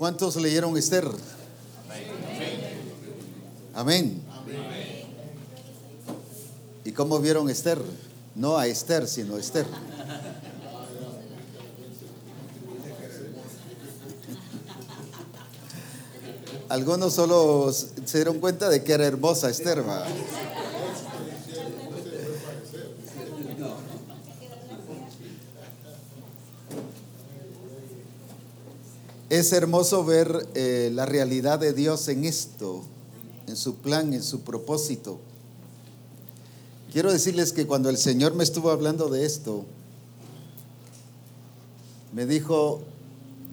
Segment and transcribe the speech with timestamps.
[0.00, 1.06] ¿Cuántos leyeron Esther?
[3.74, 4.22] Amén.
[6.86, 7.78] ¿Y cómo vieron Esther?
[8.34, 9.66] No a Esther, sino a Esther.
[16.70, 19.84] Algunos solo se dieron cuenta de que era hermosa Esther.
[29.40, 32.84] Es hermoso ver eh, la realidad de Dios en esto,
[33.46, 35.18] en su plan, en su propósito.
[36.92, 39.64] Quiero decirles que cuando el Señor me estuvo hablando de esto,
[42.12, 42.82] me dijo,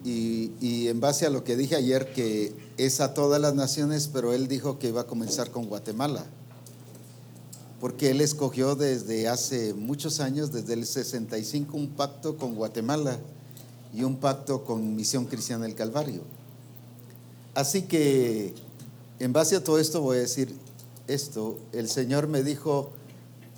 [0.04, 4.10] y, y, en base a lo que dije ayer, que es a todas las naciones,
[4.12, 6.26] pero Él dijo que iba a comenzar con Guatemala,
[7.80, 13.18] porque Él escogió desde hace muchos años, desde el 65, un pacto con Guatemala
[13.94, 16.22] y un pacto con Misión Cristiana del Calvario.
[17.54, 18.54] Así que,
[19.18, 20.54] en base a todo esto, voy a decir
[21.06, 21.58] esto.
[21.72, 22.90] El Señor me dijo,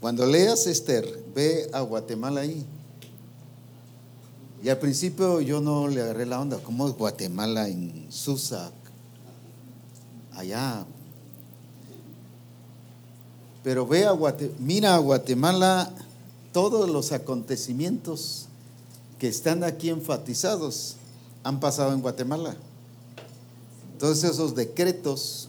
[0.00, 2.64] cuando leas Esther, ve a Guatemala ahí.
[4.62, 8.70] Y al principio yo no le agarré la onda, ¿cómo es Guatemala en Susa?
[10.32, 10.84] Allá.
[13.62, 15.90] Pero ve a Guatemala, mira a Guatemala
[16.52, 18.46] todos los acontecimientos
[19.20, 20.96] que están aquí enfatizados
[21.44, 22.56] han pasado en Guatemala.
[23.98, 25.48] Todos esos decretos,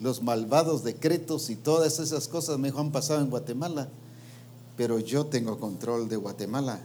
[0.00, 3.88] los malvados decretos y todas esas cosas, me han pasado en Guatemala.
[4.78, 6.80] Pero yo tengo control de Guatemala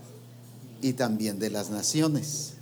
[0.82, 2.56] y también de las naciones.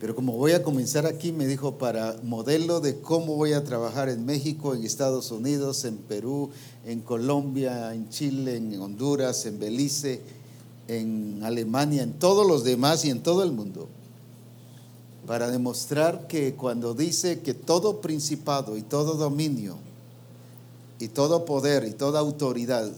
[0.00, 4.08] Pero como voy a comenzar aquí, me dijo para modelo de cómo voy a trabajar
[4.08, 6.50] en México, en Estados Unidos, en Perú,
[6.84, 10.37] en Colombia, en Chile, en Honduras, en Belice,
[10.88, 13.88] en Alemania, en todos los demás y en todo el mundo,
[15.26, 19.76] para demostrar que cuando dice que todo principado y todo dominio
[20.98, 22.90] y todo poder y toda autoridad,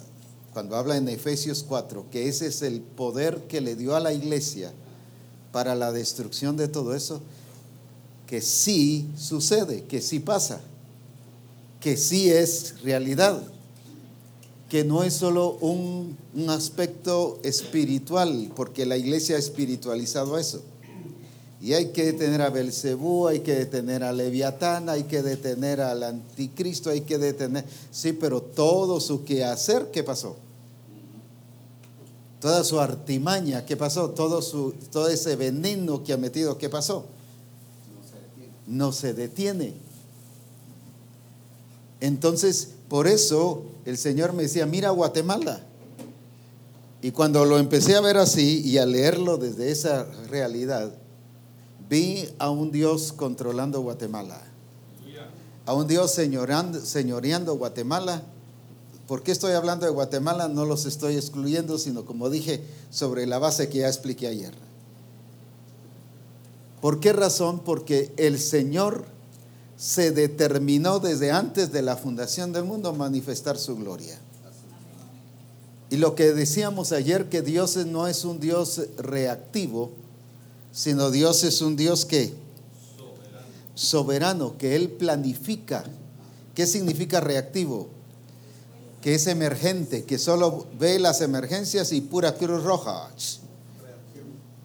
[0.52, 4.12] cuando habla en Efesios 4, que ese es el poder que le dio a la
[4.12, 4.72] iglesia
[5.52, 7.20] para la destrucción de todo eso,
[8.28, 10.60] que sí sucede, que sí pasa,
[11.80, 13.42] que sí es realidad
[14.70, 16.16] que no es solo un,
[16.48, 20.62] aspecto espiritual, porque la iglesia ha espiritualizado eso.
[21.60, 26.04] Y hay que detener a Belcebú, hay que detener a Leviatán, hay que detener al
[26.04, 27.64] anticristo, hay que detener.
[27.90, 30.36] Sí, pero todo su quehacer, ¿qué pasó?
[32.40, 34.10] Toda su artimaña, ¿qué pasó?
[34.10, 37.04] Todo, su, todo ese veneno que ha metido, ¿qué pasó?
[38.66, 39.74] No se detiene.
[42.00, 45.60] Entonces, por eso el Señor me decía, mira Guatemala.
[47.02, 50.92] Y cuando lo empecé a ver así y a leerlo desde esa realidad,
[51.88, 54.42] vi a un Dios controlando Guatemala.
[55.66, 58.22] A un Dios señoreando Guatemala.
[59.06, 60.48] ¿Por qué estoy hablando de Guatemala?
[60.48, 64.54] No los estoy excluyendo, sino como dije, sobre la base que ya expliqué ayer.
[66.80, 67.60] ¿Por qué razón?
[67.60, 69.04] Porque el Señor
[69.80, 74.18] se determinó desde antes de la fundación del mundo manifestar su gloria.
[75.88, 79.92] Y lo que decíamos ayer, que Dios no es un Dios reactivo,
[80.70, 82.34] sino Dios es un Dios que
[83.74, 85.82] soberano, que Él planifica.
[86.54, 87.88] ¿Qué significa reactivo?
[89.00, 93.10] Que es emergente, que solo ve las emergencias y pura cruz roja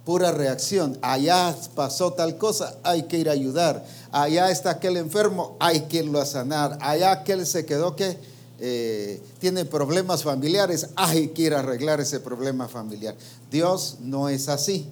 [0.06, 0.98] pura reacción.
[1.02, 3.86] Allá pasó tal cosa, hay que ir a ayudar.
[4.12, 6.78] Allá está aquel enfermo, hay que irlo a sanar.
[6.82, 8.18] Allá aquel se quedó que
[8.60, 13.16] eh, tiene problemas familiares, hay que ir a arreglar ese problema familiar.
[13.52, 14.88] Dios no es así.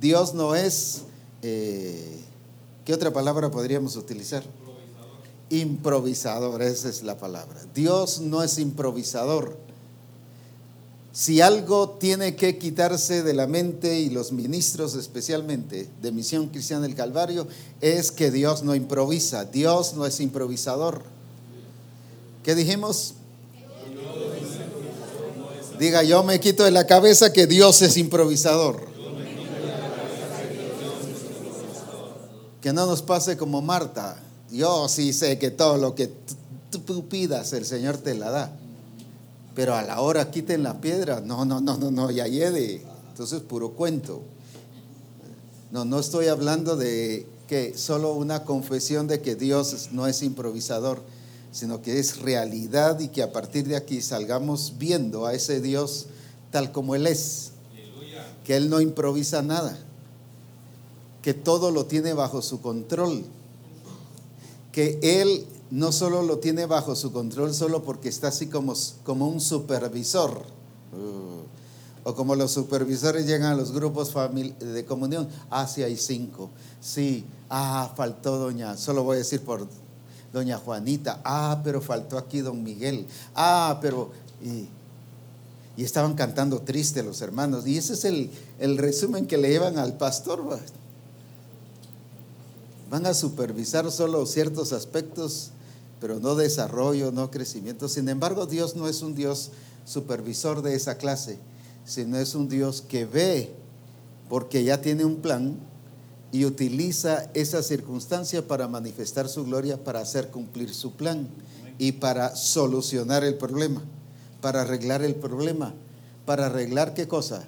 [0.00, 1.02] Dios no es,
[1.42, 2.20] eh,
[2.84, 4.42] ¿qué otra palabra podríamos utilizar?
[5.50, 7.58] Improvisador, esa es la palabra.
[7.74, 9.67] Dios no es improvisador.
[11.18, 16.86] Si algo tiene que quitarse de la mente y los ministros especialmente de Misión Cristiana
[16.86, 17.48] del Calvario
[17.80, 21.02] es que Dios no improvisa, Dios no es improvisador.
[22.44, 23.14] ¿Qué dijimos?
[25.80, 28.80] Diga, yo me quito de la cabeza que Dios es improvisador.
[32.60, 34.22] Que no nos pase como Marta.
[34.52, 36.12] Yo sí sé que todo lo que
[36.70, 38.56] tú pidas el Señor te la da
[39.58, 41.20] pero a la hora quiten la piedra.
[41.20, 42.80] No, no, no, no, no, ya lleve.
[43.08, 44.22] Entonces, puro cuento.
[45.72, 51.02] No, no estoy hablando de que solo una confesión de que Dios no es improvisador,
[51.50, 56.06] sino que es realidad y que a partir de aquí salgamos viendo a ese Dios
[56.52, 57.50] tal como Él es,
[58.44, 59.76] que Él no improvisa nada.
[61.20, 63.24] que todo lo tiene bajo su control,
[64.70, 68.74] que Él no solo lo tiene bajo su control solo porque está así como,
[69.04, 70.42] como un supervisor,
[70.92, 74.14] uh, o como los supervisores llegan a los grupos
[74.60, 76.50] de comunión, ah, sí hay cinco,
[76.80, 79.66] sí, ah, faltó doña, solo voy a decir por
[80.32, 84.10] doña Juanita, ah, pero faltó aquí don Miguel, ah, pero...
[84.42, 84.68] Y,
[85.84, 87.64] estaban cantando triste los hermanos.
[87.64, 90.58] Y ese es el, el resumen que le llevan al pastor
[92.90, 95.50] van a supervisar solo ciertos aspectos,
[96.00, 97.88] pero no desarrollo, no crecimiento.
[97.88, 99.50] Sin embargo, Dios no es un Dios
[99.84, 101.38] supervisor de esa clase,
[101.84, 103.50] sino es un Dios que ve
[104.28, 105.56] porque ya tiene un plan
[106.30, 111.28] y utiliza esa circunstancia para manifestar su gloria, para hacer cumplir su plan
[111.78, 113.82] y para solucionar el problema,
[114.40, 115.72] para arreglar el problema,
[116.26, 117.44] para arreglar qué cosa?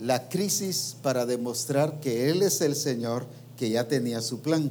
[0.00, 3.26] La crisis para demostrar que Él es el Señor
[3.56, 4.70] que ya tenía su plan.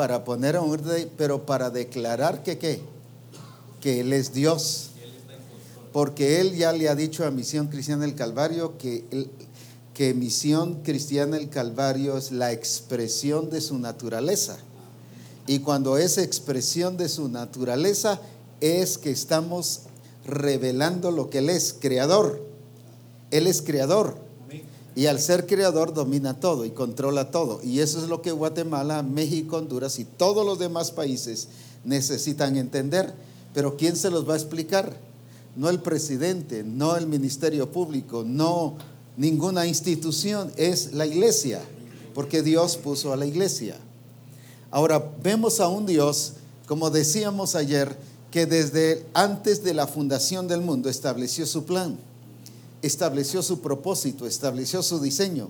[0.00, 2.80] Para poner a orden, pero para declarar que qué?
[3.82, 4.92] Que Él es Dios.
[5.92, 9.04] Porque Él ya le ha dicho a Misión Cristiana del Calvario que,
[9.92, 14.56] que Misión Cristiana del Calvario es la expresión de su naturaleza.
[15.46, 18.22] Y cuando es expresión de su naturaleza
[18.62, 19.80] es que estamos
[20.24, 22.42] revelando lo que Él es, creador.
[23.30, 24.16] Él es creador.
[24.96, 27.60] Y al ser creador domina todo y controla todo.
[27.62, 31.48] Y eso es lo que Guatemala, México, Honduras y todos los demás países
[31.84, 33.14] necesitan entender.
[33.54, 34.96] Pero ¿quién se los va a explicar?
[35.56, 38.76] No el presidente, no el Ministerio Público, no
[39.16, 41.60] ninguna institución, es la iglesia,
[42.14, 43.76] porque Dios puso a la iglesia.
[44.70, 46.34] Ahora vemos a un Dios,
[46.66, 47.96] como decíamos ayer,
[48.30, 51.98] que desde antes de la fundación del mundo estableció su plan
[52.82, 55.48] estableció su propósito, estableció su diseño.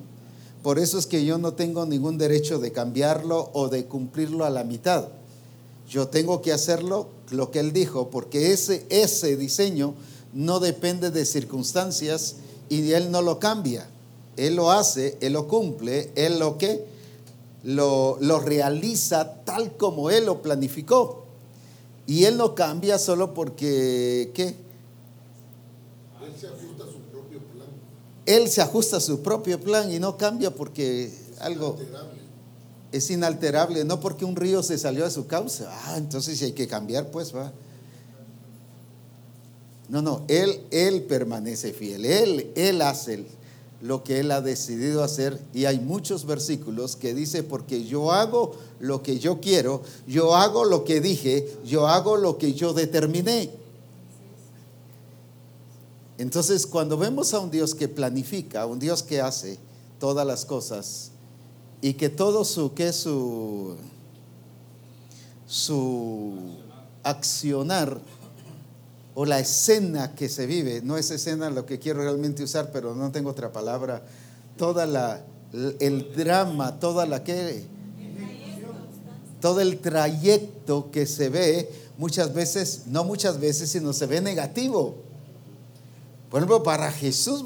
[0.63, 4.51] Por eso es que yo no tengo ningún derecho de cambiarlo o de cumplirlo a
[4.51, 5.09] la mitad.
[5.89, 9.95] Yo tengo que hacerlo lo que él dijo, porque ese, ese diseño
[10.33, 12.37] no depende de circunstancias
[12.69, 13.89] y él no lo cambia.
[14.37, 16.85] Él lo hace, él lo cumple, él lo que
[17.65, 21.25] lo, lo realiza tal como él lo planificó.
[22.07, 24.55] Y él no cambia solo porque, ¿qué?
[28.31, 31.77] Él se ajusta a su propio plan y no cambia porque algo
[32.93, 35.69] es inalterable, no porque un río se salió de su causa.
[35.69, 37.53] Ah, entonces si hay que cambiar, pues va.
[39.89, 43.25] No, no, él, él permanece fiel, él, él hace
[43.83, 48.55] lo que él ha decidido hacer y hay muchos versículos que dice porque yo hago
[48.79, 53.51] lo que yo quiero, yo hago lo que dije, yo hago lo que yo determiné.
[56.21, 59.59] Entonces, cuando vemos a un Dios que planifica, un Dios que hace
[59.99, 61.13] todas las cosas
[61.81, 63.75] y que todo su que su
[65.47, 66.35] su
[67.03, 67.99] accionar
[69.15, 72.95] o la escena que se vive, no es escena lo que quiero realmente usar, pero
[72.95, 74.03] no tengo otra palabra,
[74.59, 75.23] toda la
[75.79, 77.65] el drama, toda la que
[79.41, 85.09] todo el trayecto que se ve muchas veces, no muchas veces, sino se ve negativo.
[86.31, 87.45] Por ejemplo, para Jesús,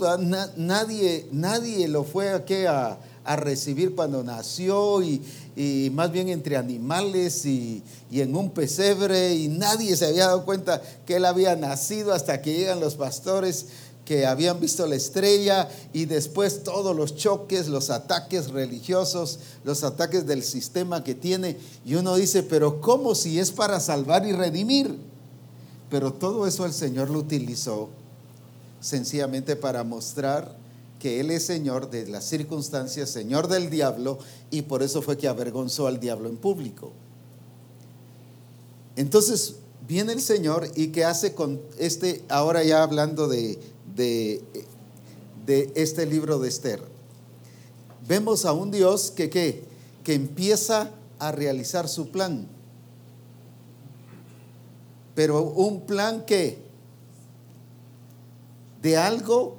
[0.57, 5.23] nadie, nadie lo fue a, a, recibir cuando nació y,
[5.95, 10.83] más bien entre animales y, y, en un pesebre y nadie se había dado cuenta
[11.07, 13.69] que él había nacido hasta que llegan los pastores
[14.05, 20.27] que habían visto la estrella y después todos los choques, los ataques religiosos, los ataques
[20.27, 21.57] del sistema que tiene.
[21.87, 24.99] Y uno dice, pero ¿cómo si es para salvar y redimir?
[25.89, 27.89] Pero todo eso el Señor lo utilizó
[28.85, 30.59] sencillamente para mostrar
[30.99, 34.19] que Él es Señor de las circunstancias, Señor del diablo,
[34.51, 36.93] y por eso fue que avergonzó al diablo en público.
[38.97, 39.55] Entonces
[39.89, 43.59] viene el Señor y que hace con este, ahora ya hablando de,
[43.97, 44.43] de,
[45.75, 46.83] este libro de Esther,
[48.07, 49.65] vemos a un Dios que, que,
[50.05, 52.47] que empieza a realizar su plan,
[55.15, 56.64] pero un plan que
[58.85, 59.57] de algo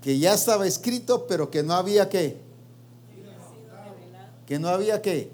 [0.00, 2.38] que ya estaba escrito, pero que no había que,
[4.46, 5.30] que no había que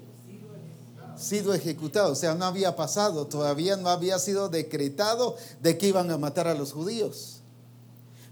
[1.15, 6.11] sido ejecutado, o sea, no había pasado, todavía no había sido decretado de que iban
[6.11, 7.39] a matar a los judíos.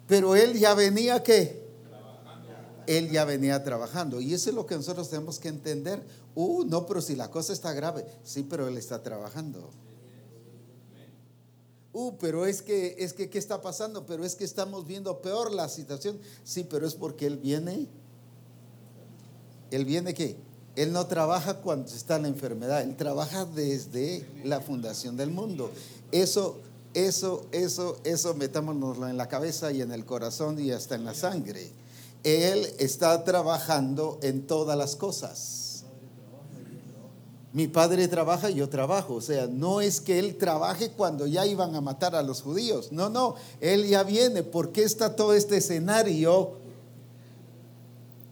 [0.05, 1.65] Pero él ya venía que
[2.87, 4.19] él ya venía trabajando.
[4.19, 6.03] Y eso es lo que nosotros tenemos que entender.
[6.35, 9.69] Uh, no, pero si la cosa está grave, sí, pero él está trabajando.
[11.91, 14.05] Uh, pero es que, es que, ¿qué está pasando?
[14.05, 16.19] Pero es que estamos viendo peor la situación.
[16.43, 17.87] Sí, pero es porque Él viene.
[19.71, 20.35] ¿Él viene qué?
[20.75, 25.71] Él no trabaja cuando está en la enfermedad, Él trabaja desde la fundación del mundo.
[26.11, 26.57] Eso,
[26.93, 31.13] eso, eso, eso metámonoslo en la cabeza y en el corazón y hasta en la
[31.13, 31.71] sangre.
[32.23, 35.68] Él está trabajando en todas las cosas.
[37.51, 39.15] Mi padre trabaja y yo trabajo.
[39.15, 42.91] O sea, no es que él trabaje cuando ya iban a matar a los judíos.
[42.91, 44.43] No, no, él ya viene.
[44.43, 46.53] ¿Por qué está todo este escenario?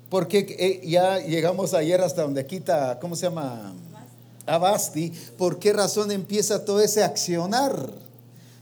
[0.09, 3.73] Porque eh, ya llegamos ayer hasta donde quita, ¿cómo se llama?
[4.45, 5.11] Abasti.
[5.37, 7.91] ¿Por qué razón empieza todo ese accionar?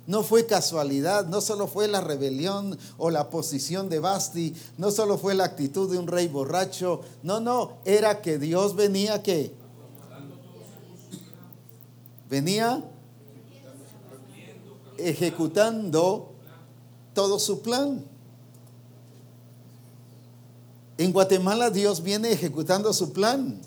[0.07, 5.17] No fue casualidad, no solo fue la rebelión o la posición de Basti, no solo
[5.17, 9.51] fue la actitud de un rey borracho, no, no, era que Dios venía que
[12.29, 12.83] venía
[14.97, 16.31] ejecutando
[17.13, 18.03] todo su plan.
[20.97, 23.59] En Guatemala Dios viene ejecutando su plan.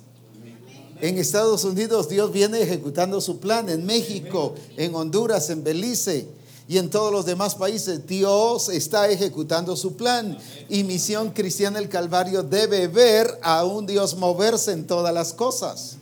[1.01, 3.69] En Estados Unidos Dios viene ejecutando su plan.
[3.69, 6.27] En México, en Honduras, en Belice
[6.67, 10.37] y en todos los demás países Dios está ejecutando su plan.
[10.69, 15.97] Y Misión Cristiana el Calvario debe ver a un Dios moverse en todas las cosas.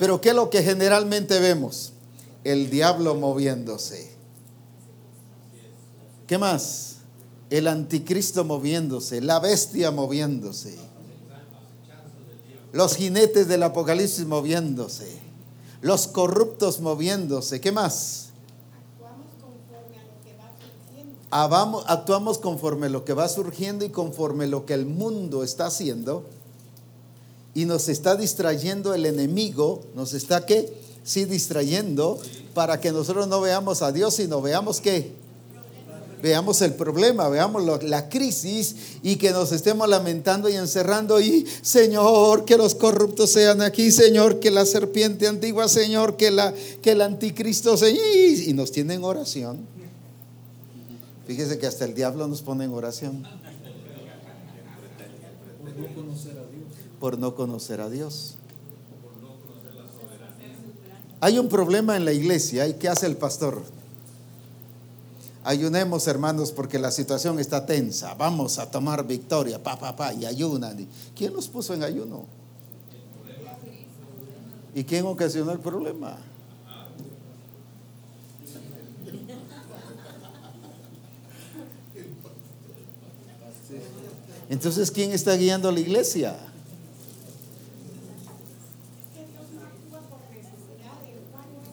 [0.00, 1.92] Pero ¿qué es lo que generalmente vemos?
[2.42, 4.10] El diablo moviéndose.
[6.26, 6.96] ¿Qué más?
[7.50, 10.74] El anticristo moviéndose, la bestia moviéndose.
[12.72, 15.20] Los jinetes del apocalipsis moviéndose.
[15.82, 17.60] Los corruptos moviéndose.
[17.60, 18.30] ¿Qué más?
[21.30, 25.66] Actuamos conforme a lo que va surgiendo y conforme a lo que el mundo está
[25.66, 26.24] haciendo
[27.60, 30.72] y nos está distrayendo el enemigo, nos está que
[31.04, 32.18] sí distrayendo
[32.54, 35.12] para que nosotros no veamos a Dios, sino veamos que
[36.22, 42.46] veamos el problema, veamos la crisis y que nos estemos lamentando y encerrando y Señor,
[42.46, 47.02] que los corruptos sean aquí, Señor, que la serpiente antigua, Señor, que, la, que el
[47.02, 49.58] anticristo, se y nos tienen oración.
[51.26, 53.22] Fíjese que hasta el diablo nos pone en oración
[57.00, 58.36] por no conocer a Dios.
[61.20, 63.62] Hay un problema en la iglesia y ¿qué hace el pastor?
[65.42, 68.14] Ayunemos, hermanos, porque la situación está tensa.
[68.14, 70.86] Vamos a tomar victoria, pa, pa, pa, y ayunan.
[71.16, 72.26] ¿Quién nos puso en ayuno?
[74.74, 76.18] ¿Y quién ocasionó el problema?
[84.50, 86.49] Entonces, ¿quién está guiando la iglesia?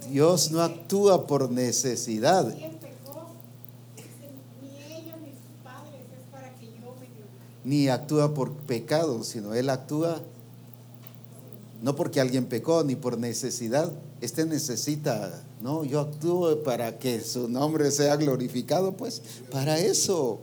[0.10, 2.54] Dios no actúa por necesidad.
[7.64, 10.22] Ni actúa por pecado, sino Él actúa
[11.82, 13.92] no porque alguien pecó, ni por necesidad.
[14.22, 19.22] Este necesita, no, yo actúo para que su nombre sea glorificado, pues,
[19.52, 20.40] para eso.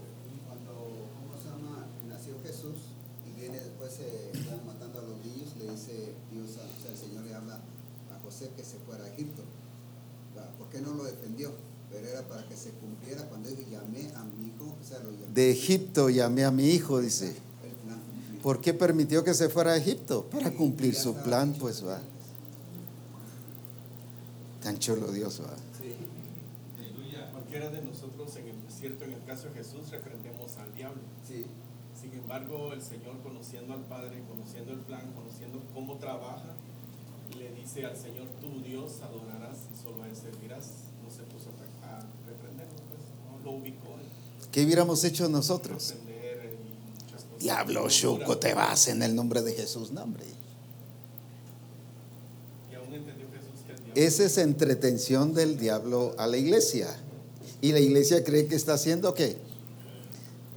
[15.34, 17.34] De Egipto llamé a mi hijo, dice.
[18.42, 20.26] ¿Por qué permitió que se fuera a Egipto?
[20.30, 22.00] Para cumplir su plan, pues va.
[24.62, 25.56] Tan chulo Dios va.
[27.32, 31.00] Cualquiera de nosotros, en el, cierto, en el caso de Jesús, reprendemos al diablo.
[31.26, 36.54] Sin embargo, el Señor, conociendo al Padre, conociendo el plan, conociendo cómo trabaja,
[37.36, 40.70] le dice al Señor, tú Dios adorarás y solo a Él servirás.
[41.02, 41.50] No se puso
[41.82, 43.94] a reprenderlo, pues, no lo ubicó.
[44.54, 45.94] ¿Qué hubiéramos hecho nosotros?
[47.40, 50.24] Diablo, Chuco, te vas en el nombre de Jesús, nombre.
[53.96, 56.86] Esa es entretención del diablo a la iglesia.
[57.62, 59.38] Y la iglesia cree que está haciendo qué?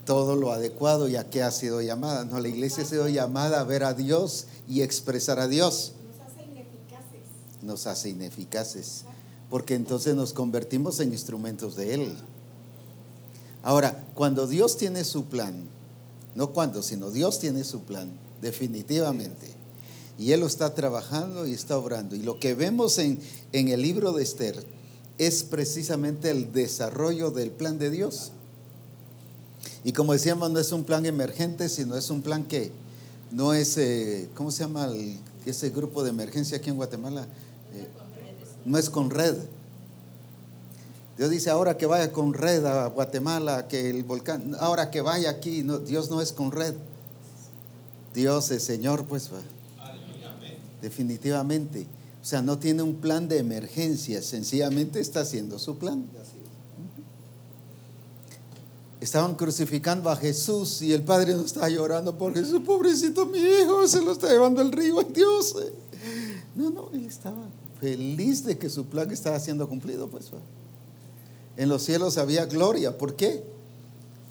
[0.06, 2.24] Todo lo adecuado y a qué ha sido llamada.
[2.24, 5.94] No, la iglesia ha sido llamada a ver a Dios y expresar a Dios.
[6.06, 7.64] Nos hace ineficaces.
[7.64, 9.06] Nos hace ineficaces.
[9.50, 12.16] Porque entonces nos convertimos en instrumentos de Él.
[13.68, 15.66] Ahora, cuando Dios tiene su plan,
[16.36, 18.10] no cuando, sino Dios tiene su plan,
[18.42, 19.46] definitivamente.
[20.18, 22.16] Y Él lo está trabajando y está obrando.
[22.16, 23.20] Y lo que vemos en,
[23.52, 24.64] en el libro de Esther
[25.18, 28.32] es precisamente el desarrollo del plan de Dios.
[29.84, 32.72] Y como decíamos, no es un plan emergente, sino es un plan que
[33.32, 34.90] no es, eh, ¿cómo se llama
[35.46, 37.24] ese grupo de emergencia aquí en Guatemala?
[37.76, 37.86] Eh,
[38.64, 39.36] no es con red.
[41.18, 45.32] Dios dice, ahora que vaya con red a Guatemala, que el volcán, ahora que vaya
[45.32, 46.76] aquí, no, Dios no es con red.
[48.14, 49.40] Dios es Señor, pues va.
[50.82, 51.88] Definitivamente.
[52.22, 56.06] O sea, no tiene un plan de emergencia, sencillamente está haciendo su plan.
[59.00, 63.88] Estaban crucificando a Jesús y el padre no estaba llorando por Jesús, pobrecito mi hijo,
[63.88, 65.56] se lo está llevando el río, ay Dios.
[66.56, 67.48] No, no, él estaba
[67.80, 70.32] feliz de que su plan estaba siendo cumplido, pues.
[71.58, 73.44] En los cielos había gloria, ¿por qué?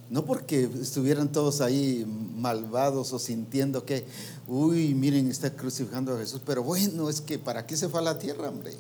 [0.09, 2.07] No porque estuvieran todos ahí
[2.37, 4.05] malvados o sintiendo que,
[4.47, 8.05] uy, miren, está crucificando a Jesús, pero bueno, es que ¿para qué se fue a
[8.05, 8.73] la tierra, hombre?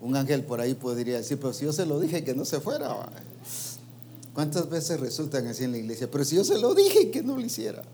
[0.00, 2.60] Un ángel por ahí podría decir, pero si yo se lo dije que no se
[2.60, 3.08] fuera.
[4.34, 6.10] ¿Cuántas veces resultan así en la iglesia?
[6.10, 7.84] Pero si yo se lo dije que no lo hiciera.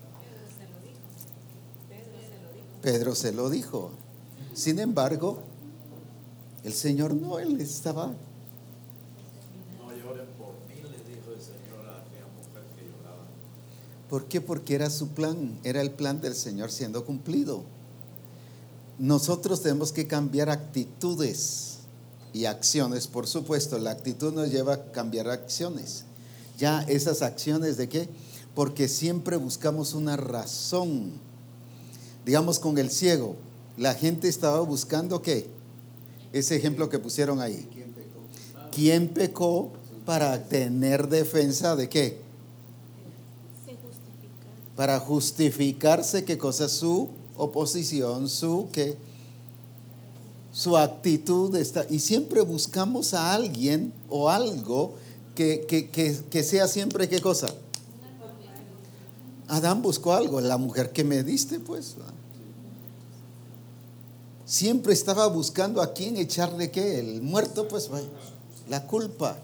[2.80, 3.90] Pedro se lo dijo.
[4.54, 5.40] Sin embargo,
[6.64, 8.06] el Señor no, él estaba.
[8.06, 13.24] No lloren por mí, le dijo el Señor a aquella mujer que lloraba.
[14.08, 14.40] ¿Por qué?
[14.40, 17.62] Porque era su plan, era el plan del Señor siendo cumplido.
[18.98, 21.78] Nosotros tenemos que cambiar actitudes
[22.32, 23.78] y acciones, por supuesto.
[23.78, 26.04] La actitud nos lleva a cambiar acciones
[26.58, 28.08] ya esas acciones de qué?
[28.54, 31.12] Porque siempre buscamos una razón.
[32.26, 33.36] Digamos con el ciego,
[33.76, 35.48] la gente estaba buscando qué?
[36.32, 37.68] Ese ejemplo que pusieron ahí.
[38.72, 39.72] ¿Quién pecó
[40.04, 42.20] para tener defensa de qué?
[44.78, 48.96] Para justificarse qué cosa su oposición, su qué?
[50.52, 54.94] Su actitud está y siempre buscamos a alguien o algo
[55.34, 57.48] que, sea siempre qué cosa.
[59.48, 61.96] Adán buscó algo, la mujer que me diste, pues.
[64.44, 67.90] Siempre estaba buscando a quién echarle qué, el muerto, pues,
[68.68, 69.38] la culpa.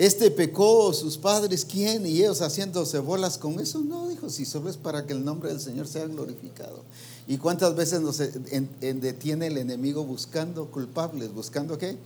[0.00, 2.06] Este pecó, sus padres, ¿quién?
[2.06, 3.80] Y ellos haciéndose bolas con eso.
[3.80, 6.84] No, dijo, si solo es para que el nombre del Señor sea glorificado.
[7.28, 11.34] ¿Y cuántas veces nos detiene el enemigo buscando culpables?
[11.34, 11.98] ¿Buscando qué?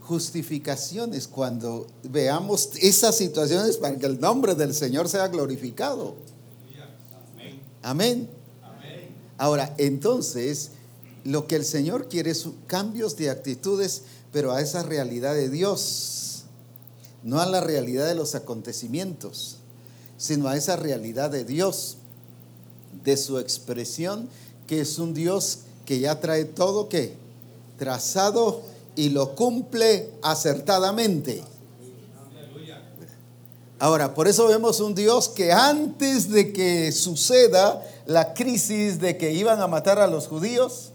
[0.00, 6.14] justificaciones cuando veamos esas situaciones para que el nombre del Señor sea glorificado.
[7.82, 8.28] Amén.
[9.36, 10.70] Ahora, entonces,
[11.24, 16.44] lo que el Señor quiere es cambios de actitudes, pero a esa realidad de Dios,
[17.22, 19.58] no a la realidad de los acontecimientos,
[20.16, 21.96] sino a esa realidad de Dios,
[23.04, 24.28] de su expresión,
[24.66, 27.14] que es un Dios que ya trae todo que
[27.78, 28.62] trazado
[28.96, 31.42] y lo cumple acertadamente.
[33.78, 39.32] Ahora, por eso vemos un Dios que antes de que suceda la crisis de que
[39.32, 40.91] iban a matar a los judíos,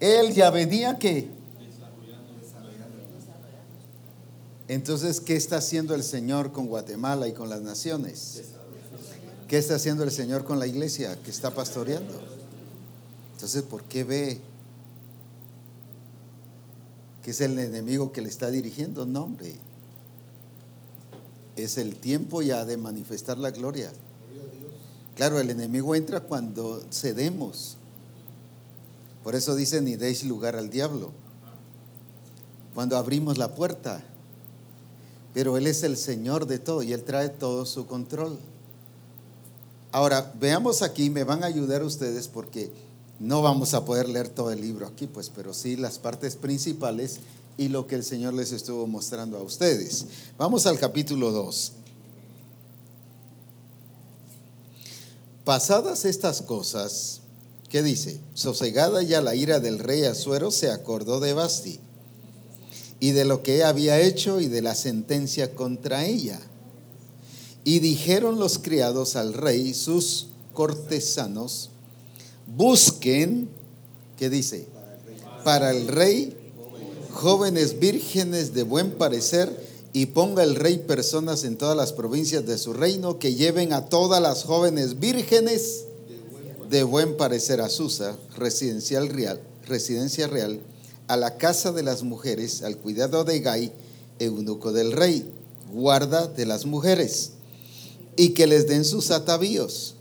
[0.00, 1.28] Él ya venía que...
[4.68, 8.42] Entonces, ¿qué está haciendo el Señor con Guatemala y con las naciones?
[9.48, 12.20] ¿Qué está haciendo el Señor con la iglesia que está pastoreando?
[13.34, 14.40] Entonces, ¿por qué ve
[17.28, 19.04] que es el enemigo que le está dirigiendo.
[19.04, 19.54] No, hombre.
[21.56, 23.92] Es el tiempo ya de manifestar la gloria.
[25.14, 27.76] Claro, el enemigo entra cuando cedemos.
[29.28, 31.12] Por eso dice, ni deis lugar al diablo.
[32.72, 34.02] Cuando abrimos la puerta.
[35.34, 38.38] Pero Él es el Señor de todo y Él trae todo su control.
[39.92, 42.72] Ahora, veamos aquí, me van a ayudar ustedes porque
[43.20, 47.20] no vamos a poder leer todo el libro aquí, pues, pero sí las partes principales
[47.58, 50.06] y lo que el Señor les estuvo mostrando a ustedes.
[50.38, 51.72] Vamos al capítulo 2.
[55.44, 57.20] Pasadas estas cosas,
[57.68, 58.20] ¿qué dice?
[58.34, 61.80] Sosegada ya la ira del rey Azuero se acordó de Basti
[63.00, 66.40] y de lo que había hecho y de la sentencia contra ella.
[67.64, 71.70] Y dijeron los criados al rey, sus cortesanos,
[72.46, 73.48] busquen,
[74.16, 74.66] ¿qué dice?
[75.44, 76.36] Para el rey,
[77.12, 82.58] jóvenes vírgenes de buen parecer, y ponga el rey personas en todas las provincias de
[82.58, 85.86] su reino que lleven a todas las jóvenes vírgenes
[86.68, 90.60] de buen parecer a Susa, residencial real, residencia real,
[91.06, 93.72] a la casa de las mujeres, al cuidado de Gai,
[94.18, 95.32] eunuco del rey,
[95.72, 97.32] guarda de las mujeres,
[98.16, 99.94] y que les den sus atavíos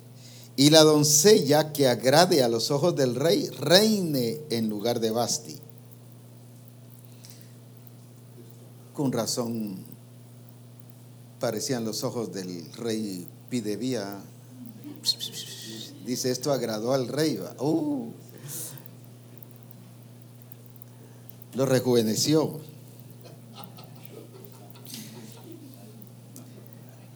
[0.57, 5.55] y la doncella que agrade a los ojos del rey reine en lugar de Basti.
[8.95, 9.77] Con razón
[11.39, 14.19] parecían los ojos del rey Pidevía
[16.07, 17.37] Dice, esto agradó al rey.
[17.59, 18.11] Uh.
[21.53, 22.61] lo rejuveneció.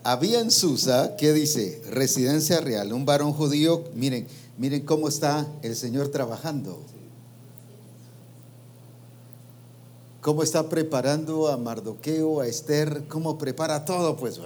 [0.04, 1.82] Había en Susa, ¿qué dice?
[1.90, 3.86] Residencia real, un varón judío.
[3.96, 4.28] Miren,
[4.58, 6.82] miren cómo está el Señor trabajando.
[10.20, 14.38] Cómo está preparando a Mardoqueo, a Esther, cómo prepara todo, pues.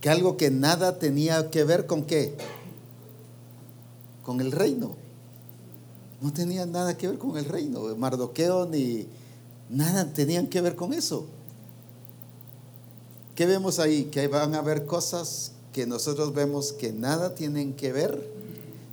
[0.00, 2.36] Que algo que nada tenía que ver con qué?
[4.24, 4.96] Con el reino.
[6.20, 7.94] No tenía nada que ver con el reino.
[7.96, 9.06] Mardoqueo ni
[9.68, 11.26] nada tenían que ver con eso.
[13.34, 14.04] ¿Qué vemos ahí?
[14.04, 18.30] Que van a haber cosas que nosotros vemos que nada tienen que ver,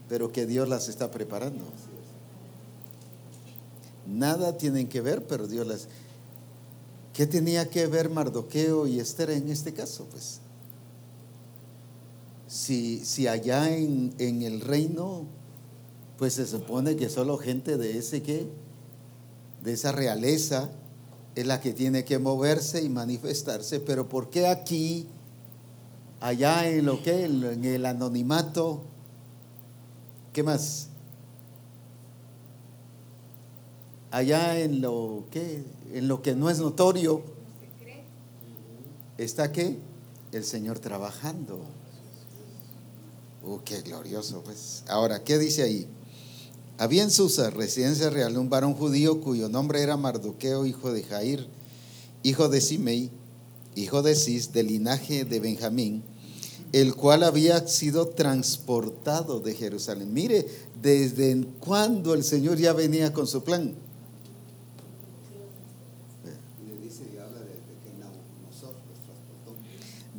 [0.09, 1.63] pero que Dios las está preparando.
[4.07, 5.87] Nada tienen que ver, pero Dios las...
[7.13, 10.05] ¿Qué tenía que ver Mardoqueo y Esther en este caso?
[10.11, 10.39] Pues
[12.51, 15.23] si, si allá en, en el reino,
[16.17, 18.45] pues se supone que solo gente de ese que,
[19.63, 20.69] de esa realeza,
[21.33, 25.07] es la que tiene que moverse y manifestarse, pero ¿por qué aquí,
[26.19, 28.81] allá en lo que, en el anonimato,
[30.33, 30.89] qué más?
[34.11, 37.23] Allá en lo que, en lo que no es notorio,
[39.17, 39.79] está qué?
[40.33, 41.80] El Señor trabajando.
[43.43, 44.83] Uh, qué glorioso, pues.
[44.87, 45.87] Ahora, ¿qué dice ahí?
[46.77, 51.47] Había en Susa, residencia real, un varón judío cuyo nombre era Mardoqueo, hijo de Jair,
[52.23, 53.11] hijo de Simei,
[53.75, 56.03] hijo de Cis, del linaje de Benjamín,
[56.71, 60.13] el cual había sido transportado de Jerusalén.
[60.13, 60.47] Mire,
[60.81, 63.75] desde cuándo el Señor ya venía con su plan.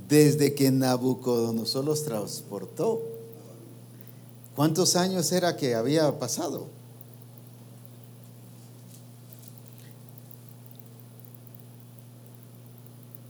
[0.09, 3.12] Desde que Nabucodonosor los transportó.
[4.55, 6.67] ¿Cuántos años era que había pasado?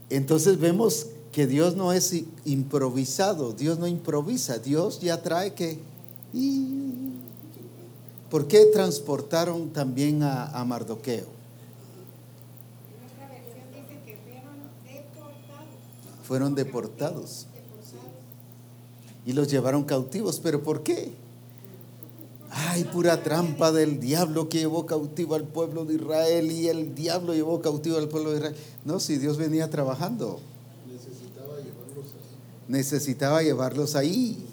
[0.09, 2.13] Entonces vemos que Dios no es
[2.45, 5.79] improvisado, Dios no improvisa, Dios ya trae que...
[8.29, 11.27] ¿Por qué transportaron también a, Mardoqueo?
[16.23, 17.47] Fueron deportados
[19.25, 20.39] y los llevaron cautivos.
[20.41, 21.11] ¿Pero por qué?
[22.51, 27.33] Ay, pura trampa del diablo que llevó cautivo al pueblo de Israel y el diablo
[27.33, 28.55] llevó cautivo al pueblo de Israel.
[28.85, 30.39] No, si Dios venía trabajando.
[30.87, 32.67] Necesitaba llevarlos ahí.
[32.67, 34.45] Necesitaba llevarlos ahí.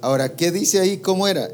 [0.00, 0.98] Ahora, ¿qué dice ahí?
[0.98, 1.48] ¿Cómo era?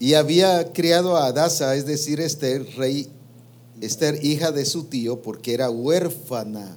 [0.00, 3.08] Y había criado a Adasa, es decir, este rey
[3.80, 6.76] Esther, hija de su tío, porque era huérfana.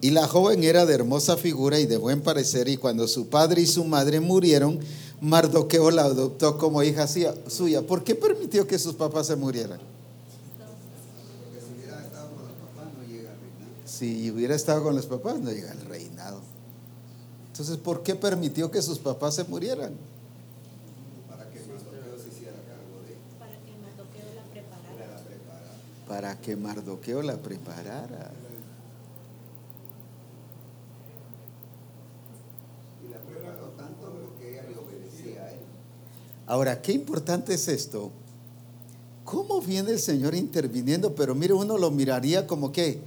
[0.00, 3.62] Y la joven era de hermosa figura y de buen parecer, y cuando su padre
[3.62, 4.78] y su madre murieron,
[5.20, 7.82] Mardoqueo la adoptó como hija suya.
[7.82, 9.80] ¿Por qué permitió que sus papás se murieran?
[13.86, 16.40] Si hubiera estado con los papás, no llega al reinado.
[17.50, 19.94] Entonces, ¿por qué permitió que sus papás se murieran?
[26.16, 28.32] Para que Mardoqueo la preparara.
[33.04, 35.58] Y la preparó tanto que ella le obedecía a él.
[36.46, 38.10] Ahora, qué importante es esto.
[39.24, 41.14] ¿Cómo viene el Señor interviniendo?
[41.14, 42.98] Pero mire, uno lo miraría como que,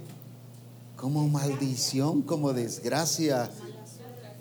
[0.94, 3.50] como maldición, como desgracia,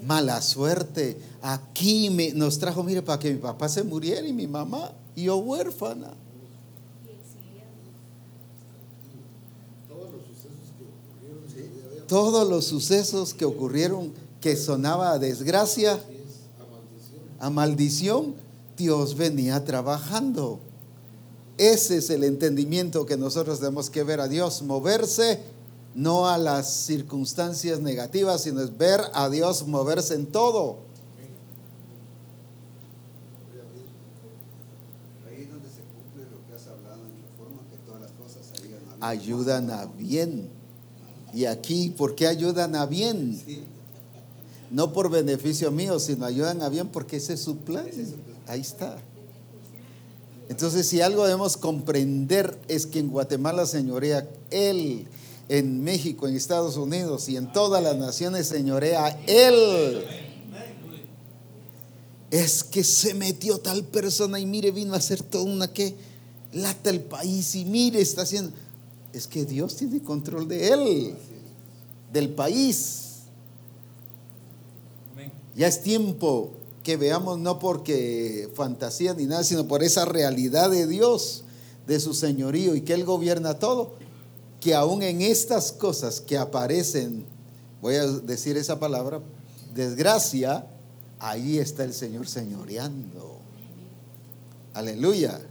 [0.06, 1.18] mala suerte.
[1.42, 5.24] Aquí me, nos trajo, mire, para que mi papá se muriera y mi mamá, y
[5.24, 6.14] yo huérfana.
[12.10, 16.04] Todos los sucesos que ocurrieron que sonaba a desgracia,
[17.40, 18.34] a maldición,
[18.76, 20.60] Dios venía trabajando.
[21.58, 25.40] Ese es el entendimiento que nosotros tenemos que ver a Dios, moverse
[25.94, 30.78] no a las circunstancias negativas, sino es ver a Dios moverse en todo.
[39.00, 40.59] Ayudan a bien.
[41.34, 43.40] Y aquí, ¿por qué ayudan a bien?
[44.72, 47.86] No por beneficio mío, sino ayudan a bien porque ese es su plan.
[48.48, 48.98] Ahí está.
[50.50, 55.08] Entonces, si algo debemos comprender es que en Guatemala señorea Él,
[55.48, 60.06] en México, en Estados Unidos y en todas las naciones señorea Él.
[62.32, 65.96] Es que se metió tal persona y mire, vino a hacer toda una que
[66.54, 68.52] lata el país y mire, está haciendo
[69.20, 71.16] es que Dios tiene control de él.
[72.14, 73.24] del país.
[75.56, 76.52] Ya es tiempo
[76.84, 81.44] que veamos no porque fantasía ni nada, sino por esa realidad de Dios,
[81.86, 83.92] de su señorío y que Él gobierna todo,
[84.62, 87.26] que aún en estas cosas que aparecen,
[87.82, 89.20] voy a decir esa palabra,
[89.76, 90.66] desgracia,
[91.20, 93.38] ahí está el Señor señoreando.
[94.74, 95.42] Aleluya.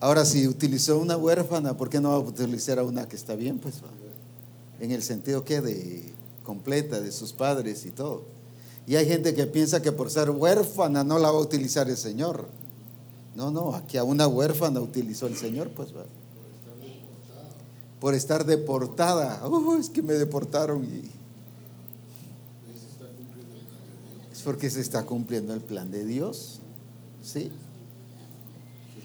[0.00, 3.34] Ahora, si utilizó una huérfana, ¿por qué no va a utilizar a una que está
[3.34, 3.58] bien?
[3.58, 3.74] Pues
[4.80, 6.02] en el sentido que de
[6.42, 8.22] completa de sus padres y todo.
[8.86, 11.98] Y hay gente que piensa que por ser huérfana no la va a utilizar el
[11.98, 12.48] Señor.
[13.36, 16.06] No, no, aquí a una huérfana utilizó el Señor, pues va.
[18.00, 19.46] Por estar deportada.
[19.46, 21.10] Uh, es que me deportaron y.
[24.32, 26.60] Es porque se está cumpliendo el plan de Dios.
[27.22, 27.52] ¿Sí?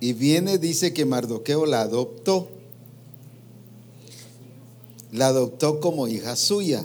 [0.00, 2.48] y viene, dice que Mardoqueo la adoptó.
[5.12, 6.84] La adoptó como hija suya.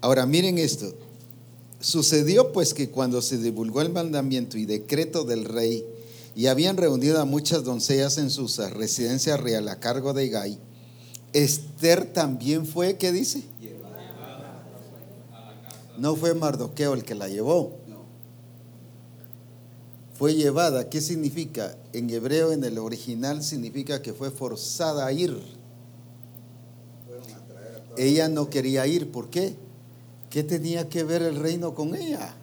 [0.00, 0.94] Ahora miren esto.
[1.80, 5.84] Sucedió pues que cuando se divulgó el mandamiento y decreto del rey,
[6.34, 10.58] y habían reunido a muchas doncellas en su residencia real a cargo de Gai.
[11.32, 13.42] Esther también fue, ¿qué dice?
[15.98, 17.78] No fue Mardoqueo el que la llevó.
[20.18, 20.88] Fue llevada.
[20.88, 21.76] ¿Qué significa?
[21.92, 25.38] En hebreo, en el original, significa que fue forzada a ir.
[27.98, 29.12] Ella no quería ir.
[29.12, 29.56] ¿Por qué?
[30.30, 32.34] ¿Qué tenía que ver el reino con ella?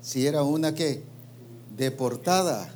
[0.00, 1.02] Si era una que
[1.76, 2.68] deportada.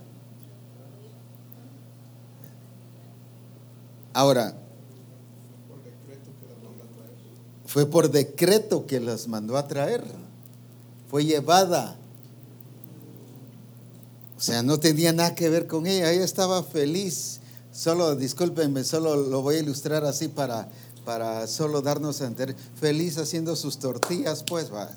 [4.12, 4.56] Ahora,
[7.66, 10.04] fue por decreto que las mandó a traer.
[11.08, 11.98] Fue llevada.
[14.36, 16.12] O sea, no tenía nada que ver con ella.
[16.12, 17.40] Ella estaba feliz.
[17.72, 20.68] Solo, discúlpenme, solo lo voy a ilustrar así para,
[21.04, 22.56] para solo darnos a entender.
[22.74, 24.90] Feliz haciendo sus tortillas, pues va.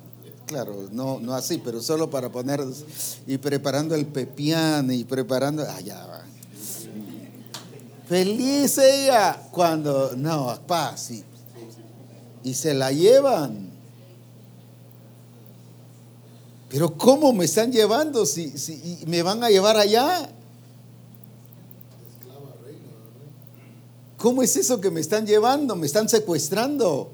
[0.45, 2.63] Claro, no, no así, pero solo para poner
[3.27, 5.63] y preparando el pepián y preparando.
[5.63, 6.23] allá va.
[8.07, 11.11] Feliz ella cuando, no, paz.
[12.43, 13.68] Y se la llevan.
[16.69, 20.29] Pero ¿cómo me están llevando si, si me van a llevar allá?
[24.17, 25.75] ¿Cómo es eso que me están llevando?
[25.75, 27.11] Me están secuestrando.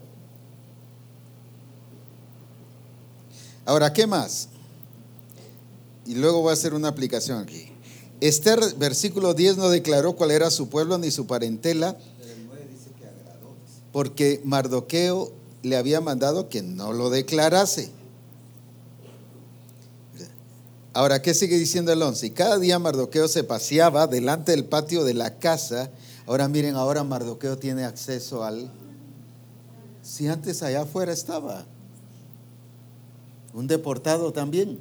[3.66, 4.50] Ahora, ¿qué más?
[6.06, 7.72] Y luego voy a hacer una aplicación aquí.
[8.22, 11.98] Esther, versículo 10, no declaró cuál era su pueblo ni su parentela,
[13.92, 15.32] porque Mardoqueo
[15.64, 17.90] le había mandado que no lo declarase.
[20.96, 22.28] Ahora, ¿qué sigue diciendo el 11?
[22.28, 25.92] Y cada día Mardoqueo se paseaba delante del patio de la casa.
[26.26, 28.72] Ahora miren, ahora Mardoqueo tiene acceso al...
[30.02, 31.66] Si antes allá afuera estaba.
[33.54, 34.80] Un deportado también.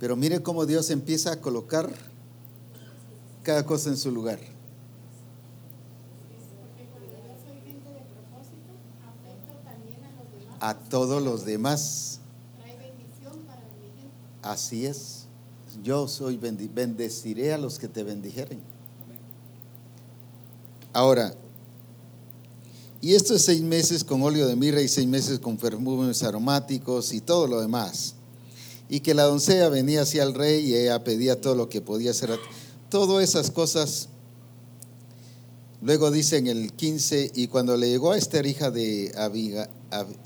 [0.00, 1.90] Pero mire cómo Dios empieza a colocar
[3.42, 4.38] cada cosa en su lugar.
[10.58, 12.21] A todos los demás.
[14.42, 15.26] Así es.
[15.82, 18.60] Yo soy bendeciré a los que te bendijeren.
[20.92, 21.34] Ahora,
[23.00, 27.20] y estos seis meses con óleo de mirra y seis meses con perfumes aromáticos y
[27.20, 28.14] todo lo demás
[28.92, 32.10] y que la doncella venía hacia el rey y ella pedía todo lo que podía
[32.10, 32.38] hacer.
[32.90, 34.10] Todas esas cosas.
[35.80, 39.14] Luego dice en el 15, y cuando le llegó a Esther, hija de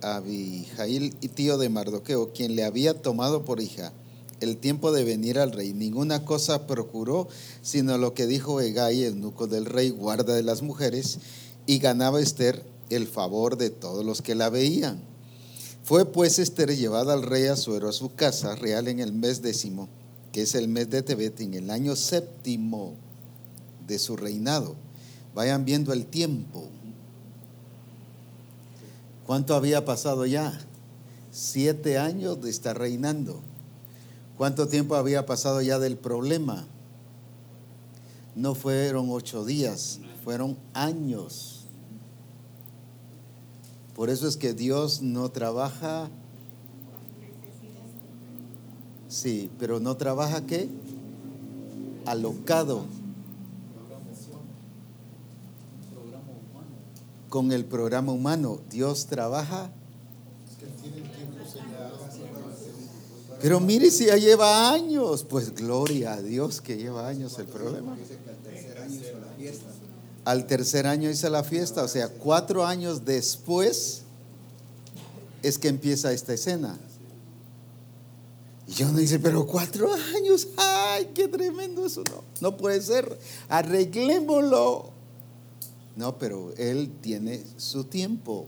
[0.03, 3.93] Abijail y tío de Mardoqueo, quien le había tomado por hija,
[4.41, 7.29] el tiempo de venir al rey, ninguna cosa procuró,
[7.63, 11.19] sino lo que dijo Egay, el nuco del rey, guarda de las mujeres,
[11.67, 15.01] y ganaba Esther el favor de todos los que la veían.
[15.83, 19.89] Fue pues Esther llevada al rey Azuero a su casa real en el mes décimo,
[20.33, 22.95] que es el mes de Tebet, en el año séptimo
[23.87, 24.75] de su reinado.
[25.35, 26.69] Vayan viendo el tiempo.
[29.27, 30.59] ¿Cuánto había pasado ya?
[31.31, 33.43] Siete años de estar reinando.
[34.37, 36.67] ¿Cuánto tiempo había pasado ya del problema?
[38.35, 41.65] No fueron ocho días, fueron años.
[43.95, 46.11] Por eso es que Dios no trabaja.
[49.09, 50.69] Sí, pero no trabaja qué?
[52.05, 52.85] Alocado.
[57.31, 58.59] Con el programa humano.
[58.69, 59.71] Dios trabaja.
[63.41, 65.25] Pero mire si ya lleva años.
[65.29, 67.97] Pues gloria a Dios que lleva años el problema.
[70.25, 74.03] Al tercer año hice la fiesta, o sea, cuatro años después
[75.43, 76.77] es que empieza esta escena.
[78.67, 83.17] Y yo me dice, pero cuatro años, ay, qué tremendo eso, no, no puede ser,
[83.49, 84.91] arreglémoslo.
[85.95, 88.47] No, pero él tiene su tiempo,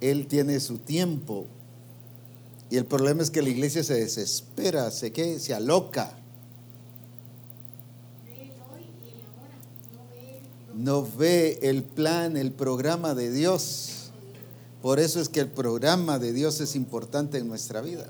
[0.00, 1.46] él tiene su tiempo.
[2.70, 6.16] Y el problema es que la iglesia se desespera, se, que se aloca.
[10.80, 14.10] no ve el plan, el programa de Dios.
[14.80, 18.06] Por eso es que el programa de Dios es importante en nuestra vida.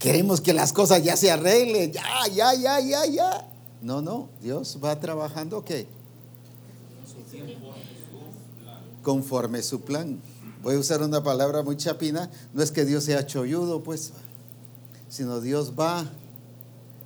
[0.00, 2.02] Queremos que las cosas ya se arreglen, ya,
[2.34, 3.48] ya, ya, ya, ya.
[3.80, 5.86] No, no, Dios va trabajando qué?
[9.02, 10.20] Conforme su plan.
[10.64, 14.12] Voy a usar una palabra muy chapina, no es que Dios sea cholludo, pues,
[15.10, 16.10] sino Dios va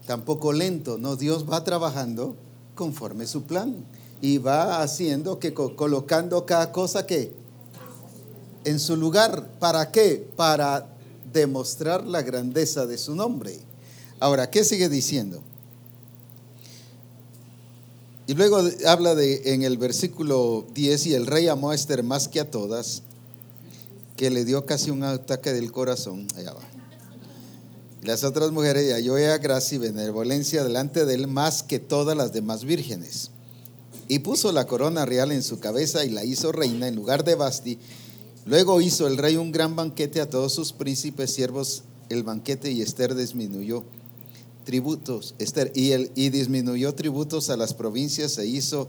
[0.06, 2.36] tampoco lento, no, Dios va trabajando
[2.76, 3.74] conforme su plan
[4.20, 7.32] y va haciendo que colocando cada cosa que
[8.64, 10.24] en su lugar, ¿para qué?
[10.36, 10.86] Para
[11.32, 13.58] demostrar la grandeza de su nombre.
[14.20, 15.42] Ahora, ¿qué sigue diciendo?
[18.28, 22.28] Y luego habla de en el versículo 10 y el rey amó a Esther más
[22.28, 23.02] que a todas,
[24.18, 26.26] que le dio casi un ataque del corazón.
[26.37, 26.61] Allá va.
[28.02, 32.33] Las otras mujeres halló a gracia y benevolencia delante de él más que todas las
[32.33, 33.31] demás vírgenes.
[34.09, 37.37] Y puso la corona real en su cabeza y la hizo reina en lugar de
[37.37, 37.78] Basti.
[38.44, 42.83] Luego hizo el rey un gran banquete a todos sus príncipes, siervos, el banquete y
[42.83, 43.85] Esther disminuyó
[44.64, 48.88] tributos, Esther, y, el, y disminuyó tributos a las provincias e hizo,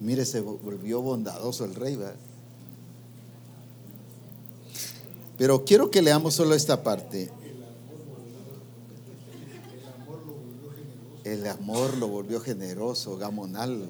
[0.00, 2.16] mire, se volvió bondadoso el rey, ¿verdad?
[5.38, 7.30] Pero quiero que leamos solo esta parte.
[11.24, 13.88] El amor lo volvió generoso, gamonal.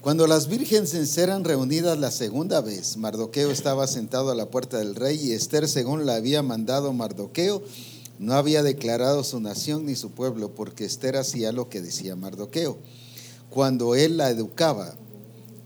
[0.00, 4.94] Cuando las vírgenes eran reunidas la segunda vez, Mardoqueo estaba sentado a la puerta del
[4.94, 7.62] rey y Esther, según la había mandado Mardoqueo,
[8.18, 12.78] no había declarado su nación ni su pueblo, porque Esther hacía lo que decía Mardoqueo.
[13.50, 14.94] Cuando él la educaba,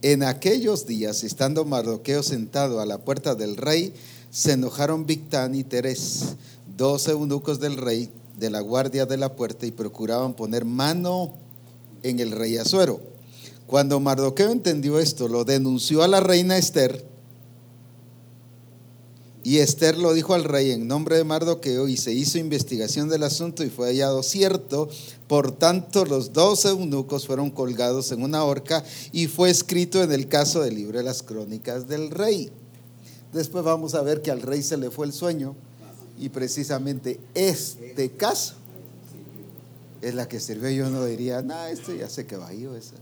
[0.01, 3.93] en aquellos días, estando Mardoqueo sentado a la puerta del rey,
[4.31, 6.35] se enojaron Victán y Teres,
[6.75, 11.33] dos eunucos del rey, de la guardia de la puerta, y procuraban poner mano
[12.03, 12.99] en el rey Azuero.
[13.67, 17.12] Cuando Mardoqueo entendió esto, lo denunció a la reina Esther,
[19.43, 23.23] y Esther lo dijo al rey en nombre de Mardoqueo y se hizo investigación del
[23.23, 24.89] asunto y fue hallado cierto.
[25.27, 30.29] Por tanto, los dos eunucos fueron colgados en una horca y fue escrito en el
[30.29, 32.51] caso del libro de las crónicas del rey.
[33.33, 35.55] Después vamos a ver que al rey se le fue el sueño
[36.17, 38.53] y precisamente este caso
[40.01, 40.69] es la que sirvió.
[40.69, 42.95] Yo no diría, no, esto ya sé que va esa.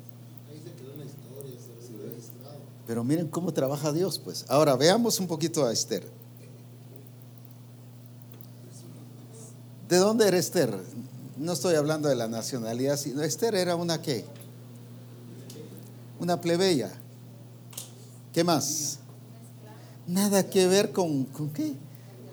[2.88, 4.46] Pero miren cómo trabaja Dios, pues.
[4.48, 6.21] Ahora veamos un poquito a Esther.
[9.92, 10.74] ¿De dónde era Esther?
[11.36, 14.24] No estoy hablando de la nacionalidad, sino Esther era una qué?
[16.18, 16.94] Una plebeya.
[18.32, 19.00] ¿Qué más?
[20.08, 21.74] Nada que ver con, con qué.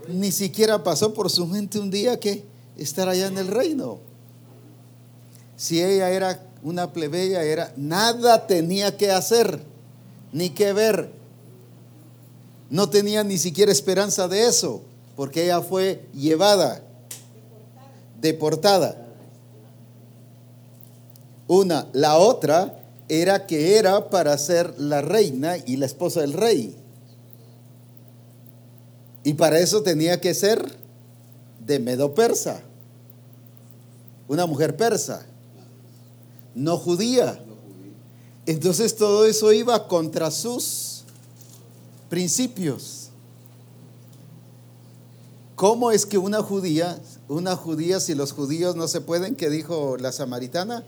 [0.07, 2.45] Ni siquiera pasó por su mente un día que
[2.77, 3.99] estar allá en el reino.
[5.57, 9.65] Si ella era una plebeya, era nada tenía que hacer,
[10.33, 11.11] ni que ver.
[12.71, 14.81] No tenía ni siquiera esperanza de eso,
[15.17, 16.85] porque ella fue llevada
[18.21, 19.07] deportada.
[21.47, 26.77] Una, la otra era que era para ser la reina y la esposa del rey.
[29.25, 30.77] Y para eso tenía que ser
[31.65, 32.63] de Medo persa,
[34.27, 35.27] una mujer persa,
[36.55, 37.39] no judía.
[38.47, 41.05] Entonces todo eso iba contra sus
[42.09, 43.11] principios.
[45.55, 46.99] ¿Cómo es que una judía,
[47.29, 50.85] una judía, si los judíos no se pueden, ¿qué dijo la samaritana?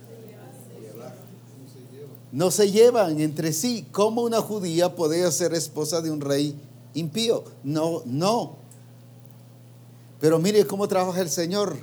[2.32, 3.86] No se llevan entre sí.
[3.92, 6.54] ¿Cómo una judía podía ser esposa de un rey
[6.94, 7.44] impío?
[7.64, 8.56] No, no.
[10.20, 11.76] Pero mire cómo trabaja el Señor.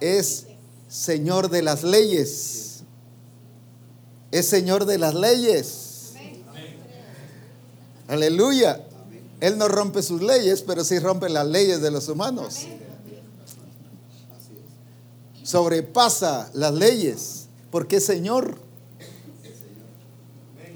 [0.00, 0.46] Es
[0.88, 2.82] Señor de las leyes.
[4.30, 6.12] Es Señor de las leyes.
[8.08, 8.84] Aleluya.
[9.40, 12.66] Él no rompe sus leyes, pero sí rompe las leyes de los humanos.
[15.46, 18.58] Sobrepasa las leyes, porque Señor.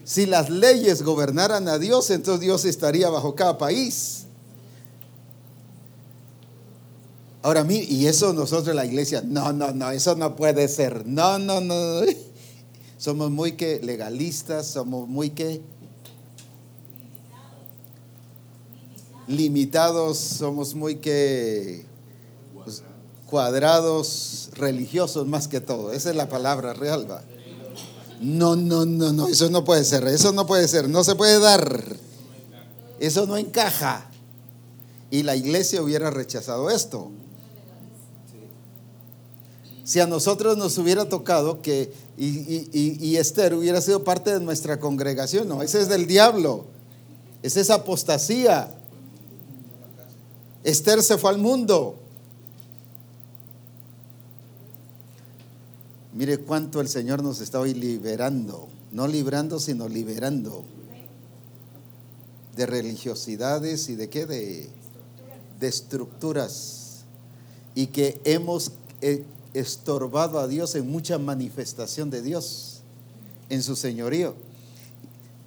[0.04, 4.26] Si las leyes gobernaran a Dios, entonces Dios estaría bajo cada país.
[7.42, 11.04] Ahora, y eso nosotros la iglesia, no, no, no, eso no puede ser.
[11.04, 12.02] No, no, no.
[12.96, 15.62] Somos muy que legalistas, somos muy que
[19.26, 21.89] limitados, somos muy que
[23.30, 25.92] cuadrados, religiosos más que todo.
[25.92, 27.06] Esa es la palabra real.
[28.20, 31.38] No, no, no, no, eso no puede ser, eso no puede ser, no se puede
[31.38, 31.96] dar.
[32.98, 34.10] Eso no encaja.
[35.10, 37.10] Y la iglesia hubiera rechazado esto.
[39.84, 45.48] Si a nosotros nos hubiera tocado que y, Esther hubiera sido parte de nuestra congregación,
[45.48, 46.66] no, ese es del diablo,
[47.42, 48.76] esa es apostasía.
[50.62, 51.96] Esther se fue al mundo.
[56.20, 60.66] Mire cuánto el Señor nos está hoy liberando, no librando, sino liberando
[62.54, 64.68] de religiosidades y de qué, de,
[65.62, 67.04] estructuras.
[67.74, 72.82] Y que hemos eh, estorbado a Dios en mucha manifestación de Dios,
[73.48, 74.34] en su señorío.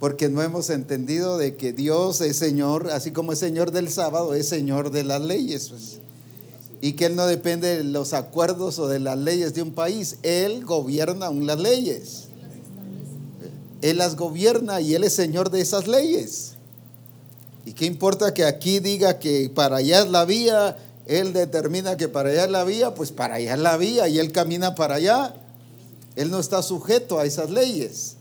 [0.00, 4.34] Porque no hemos entendido de que Dios es Señor, así como es Señor del sábado,
[4.34, 5.68] es Señor de las leyes.
[5.68, 6.00] Pues
[6.84, 10.18] y que Él no depende de los acuerdos o de las leyes de un país.
[10.22, 12.24] Él gobierna aún las leyes.
[13.80, 16.56] Él las gobierna y Él es Señor de esas leyes.
[17.64, 20.76] ¿Y qué importa que aquí diga que para allá es la vía?
[21.06, 24.18] Él determina que para allá es la vía, pues para allá es la vía y
[24.18, 25.34] Él camina para allá.
[26.16, 28.16] Él no está sujeto a esas leyes,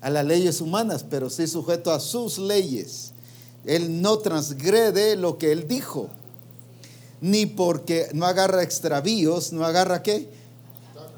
[0.00, 3.10] a las leyes humanas, pero sí sujeto a sus leyes.
[3.64, 6.08] Él no transgrede lo que Él dijo
[7.20, 10.28] ni porque no agarra extravíos, no agarra qué?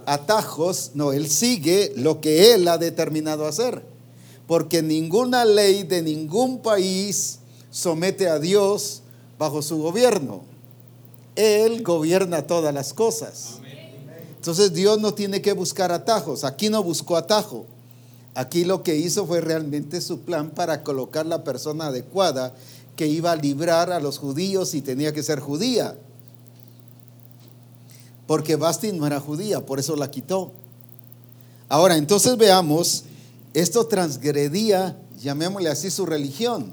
[0.06, 3.82] Atajos, no, él sigue lo que él ha determinado hacer.
[4.46, 7.38] Porque ninguna ley de ningún país
[7.70, 9.02] somete a Dios
[9.38, 10.42] bajo su gobierno.
[11.36, 13.60] Él gobierna todas las cosas.
[14.36, 16.44] Entonces Dios no tiene que buscar atajos.
[16.44, 17.66] Aquí no buscó atajo.
[18.34, 22.54] Aquí lo que hizo fue realmente su plan para colocar la persona adecuada
[22.96, 25.96] que iba a librar a los judíos y tenía que ser judía.
[28.26, 30.52] Porque Basti no era judía, por eso la quitó.
[31.68, 33.04] Ahora, entonces veamos,
[33.54, 36.72] esto transgredía, llamémosle así, su religión.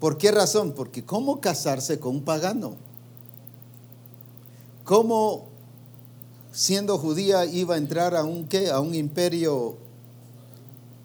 [0.00, 0.72] ¿Por qué razón?
[0.72, 2.76] Porque ¿cómo casarse con un pagano?
[4.84, 5.48] ¿Cómo
[6.52, 8.48] siendo judía iba a entrar a un?
[8.72, 9.76] A un imperio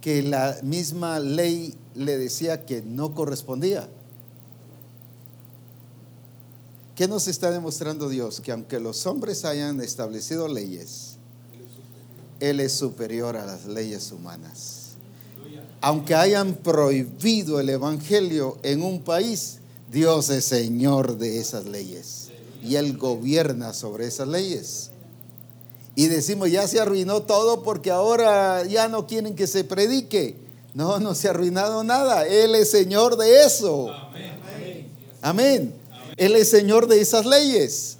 [0.01, 3.89] que la misma ley le decía que no correspondía.
[6.95, 8.41] ¿Qué nos está demostrando Dios?
[8.41, 11.15] Que aunque los hombres hayan establecido leyes,
[12.39, 14.91] Él es superior a las leyes humanas.
[15.81, 19.57] Aunque hayan prohibido el Evangelio en un país,
[19.91, 22.29] Dios es Señor de esas leyes
[22.63, 24.91] y Él gobierna sobre esas leyes.
[25.95, 30.35] Y decimos, ya se arruinó todo porque ahora ya no quieren que se predique.
[30.73, 32.25] No, no se ha arruinado nada.
[32.25, 33.89] Él es Señor de eso.
[35.21, 35.73] Amén.
[36.17, 37.97] Él es Señor de esas leyes.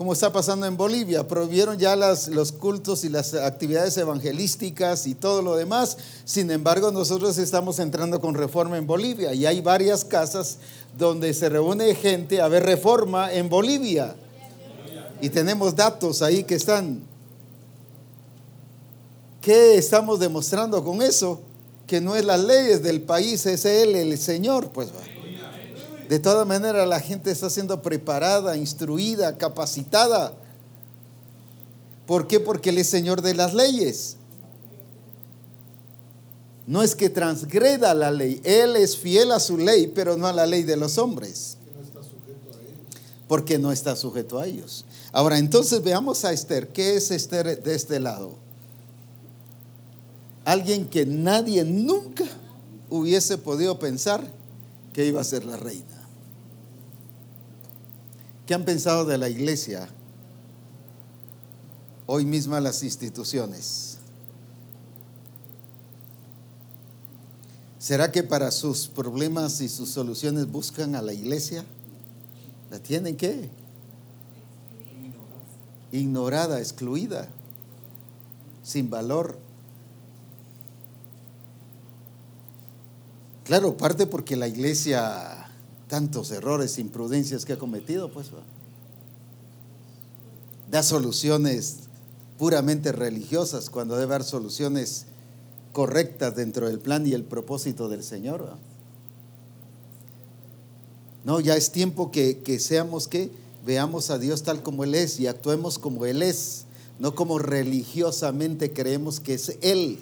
[0.00, 5.42] Como está pasando en Bolivia, prohibieron ya los cultos y las actividades evangelísticas y todo
[5.42, 5.98] lo demás.
[6.24, 10.56] Sin embargo, nosotros estamos entrando con reforma en Bolivia y hay varias casas
[10.96, 14.16] donde se reúne gente a ver reforma en Bolivia.
[15.20, 17.09] Y tenemos datos ahí que están.
[19.40, 21.40] ¿Qué estamos demostrando con eso?
[21.86, 25.00] Que no es las leyes del país, es Él el Señor, pues va.
[26.08, 30.32] De todas maneras, la gente está siendo preparada, instruida, capacitada.
[32.06, 32.40] ¿Por qué?
[32.40, 34.16] Porque Él es Señor de las leyes.
[36.66, 40.32] No es que transgreda la ley, Él es fiel a su ley, pero no a
[40.32, 41.56] la ley de los hombres.
[43.26, 44.84] Porque no está sujeto a ellos.
[45.12, 46.68] Ahora, entonces veamos a Esther.
[46.68, 48.49] ¿Qué es Esther de este lado?
[50.50, 52.24] Alguien que nadie nunca
[52.88, 54.32] hubiese podido pensar
[54.92, 56.08] que iba a ser la reina.
[58.46, 59.88] ¿Qué han pensado de la iglesia?
[62.06, 63.98] Hoy misma las instituciones.
[67.78, 71.64] ¿Será que para sus problemas y sus soluciones buscan a la iglesia?
[72.72, 73.48] ¿La tienen qué?
[75.92, 77.28] Ignorada, excluida,
[78.64, 79.49] sin valor.
[83.50, 85.48] Claro, parte porque la iglesia,
[85.88, 88.28] tantos errores, imprudencias que ha cometido, pues
[90.70, 91.78] da soluciones
[92.38, 95.06] puramente religiosas cuando debe dar soluciones
[95.72, 98.54] correctas dentro del plan y el propósito del Señor.
[101.24, 103.32] No, ya es tiempo que, seamos que
[103.66, 106.66] veamos a Dios tal como Él es y actuemos como Él es,
[107.00, 109.98] no como religiosamente creemos que es Él.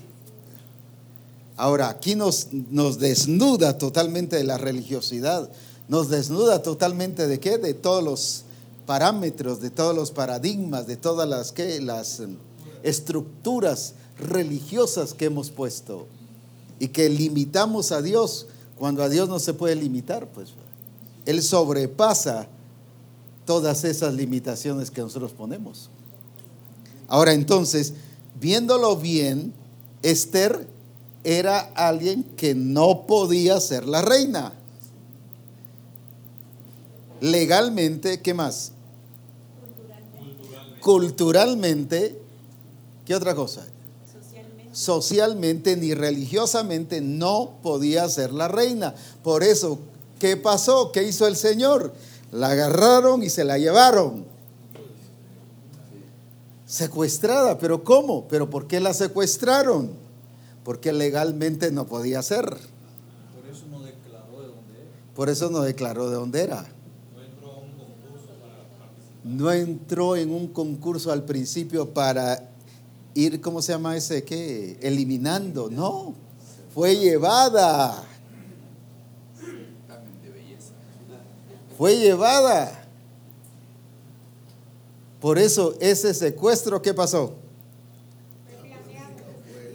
[1.58, 5.50] Ahora, aquí nos, nos desnuda totalmente de la religiosidad,
[5.88, 7.58] nos desnuda totalmente de qué?
[7.58, 8.44] De todos los
[8.86, 11.80] parámetros, de todos los paradigmas, de todas las, ¿qué?
[11.80, 12.36] las em,
[12.84, 16.06] estructuras religiosas que hemos puesto
[16.78, 18.46] y que limitamos a Dios
[18.78, 20.50] cuando a Dios no se puede limitar, pues
[21.26, 22.46] Él sobrepasa
[23.44, 25.90] todas esas limitaciones que nosotros ponemos.
[27.08, 27.94] Ahora entonces,
[28.40, 29.52] viéndolo bien,
[30.02, 30.77] Esther
[31.24, 34.52] era alguien que no podía ser la reina.
[37.20, 38.72] Legalmente, ¿qué más?
[40.80, 42.22] Culturalmente, Culturalmente
[43.04, 43.66] ¿qué otra cosa?
[44.72, 48.94] socialmente ni religiosamente no podía ser la reina.
[49.24, 49.80] Por eso,
[50.20, 50.92] ¿qué pasó?
[50.92, 51.92] ¿Qué hizo el Señor?
[52.30, 54.24] La agarraron y se la llevaron.
[56.64, 58.28] Secuestrada, pero ¿cómo?
[58.28, 59.90] ¿Pero por qué la secuestraron?
[60.68, 62.44] Porque legalmente no podía ser.
[62.44, 65.14] Por eso no declaró de dónde era.
[65.14, 66.66] Por eso no declaró de dónde era.
[69.24, 72.50] No entró en un concurso al principio para
[73.14, 74.24] ir, ¿cómo se llama ese?
[74.24, 74.78] ¿Qué?
[74.82, 75.70] Eliminando.
[75.70, 76.12] No,
[76.74, 78.04] fue llevada.
[81.78, 82.86] Fue llevada.
[85.18, 87.47] Por eso ese secuestro, ¿qué pasó?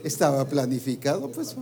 [0.04, 1.56] Estaba planificado, pues.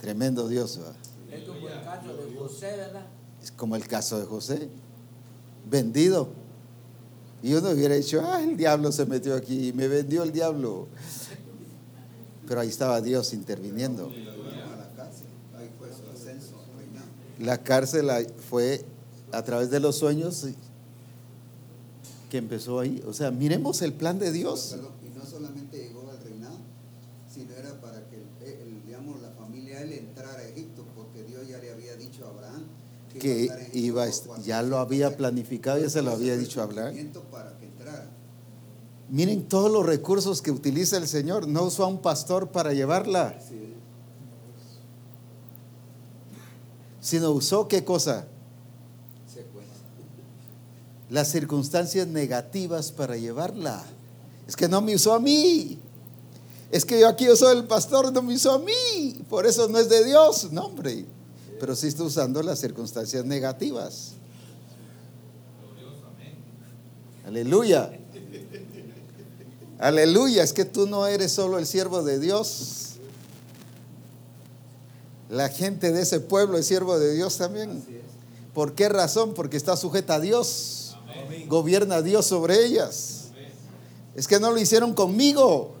[0.00, 0.80] Tremendo Dios.
[1.30, 3.06] Es como el caso de José, ¿verdad?
[3.42, 4.68] Es como el caso de José
[5.70, 6.28] vendido.
[7.42, 10.88] Y uno hubiera dicho, ah, el diablo se metió aquí, me vendió el diablo.
[12.46, 14.10] Pero ahí estaba Dios interviniendo.
[17.38, 18.10] La cárcel
[18.50, 18.84] fue
[19.32, 20.48] a través de los sueños
[22.30, 23.02] que empezó ahí.
[23.06, 24.74] O sea, miremos el plan de Dios.
[25.04, 26.56] Y no solamente llegó al reinado,
[27.28, 28.24] sino era para que,
[28.86, 32.62] digamos, la familia él entrara a Egipto, porque Dios ya le había dicho a Abraham
[33.18, 34.06] que iba,
[34.42, 36.94] ya lo había planificado, ya se lo había dicho hablar.
[39.08, 41.48] Miren todos los recursos que utiliza el Señor.
[41.48, 43.36] No usó a un pastor para llevarla.
[47.00, 48.28] Sino usó qué cosa?
[51.10, 53.84] Las circunstancias negativas para llevarla.
[54.48, 55.78] Es que no me usó a mí.
[56.70, 59.22] Es que yo aquí yo soy el pastor, no me usó a mí.
[59.28, 60.50] Por eso no es de Dios.
[60.52, 61.04] No, hombre
[61.60, 64.12] pero sí está usando las circunstancias negativas.
[67.26, 67.92] Aleluya.
[69.78, 72.94] Aleluya, es que tú no eres solo el siervo de Dios.
[75.28, 77.84] La gente de ese pueblo es siervo de Dios también.
[78.54, 79.34] ¿Por qué razón?
[79.34, 80.79] Porque está sujeta a Dios.
[81.46, 83.30] Gobierna Dios sobre ellas.
[84.14, 85.74] Es que no lo hicieron conmigo.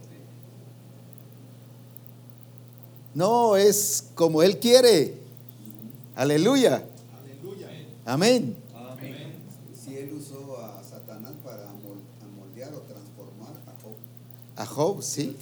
[3.14, 5.14] No, es como Él quiere.
[6.14, 6.84] Aleluya.
[8.04, 8.56] Amén.
[9.72, 11.66] Si él usó a Satanás para
[12.36, 13.94] moldear o transformar a Job.
[14.56, 15.36] A Job, sí.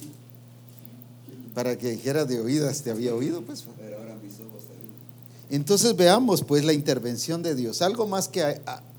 [1.53, 3.65] Para que dijera de oídas te había oído, pues.
[3.77, 7.81] Pero ahora mis ojos te Entonces veamos pues la intervención de Dios.
[7.81, 8.61] Algo más que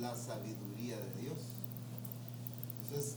[0.00, 1.38] la sabiduría de Dios.
[2.84, 3.14] Entonces,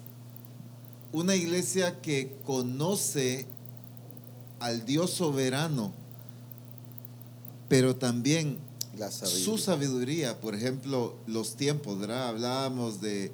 [1.12, 3.46] una iglesia que conoce
[4.60, 5.94] al Dios soberano,
[7.70, 8.60] pero también
[9.24, 12.30] su sabiduría, por ejemplo, los tiempos, ¿verdad?
[12.30, 13.32] Hablábamos de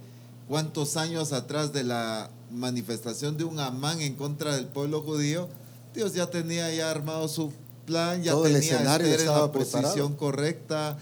[0.48, 5.48] cuántos años atrás de la manifestación de un Amán en contra del pueblo judío,
[5.94, 7.52] Dios ya tenía ya armado su
[7.86, 10.98] plan, ya tenía el escenario en la posición correcta.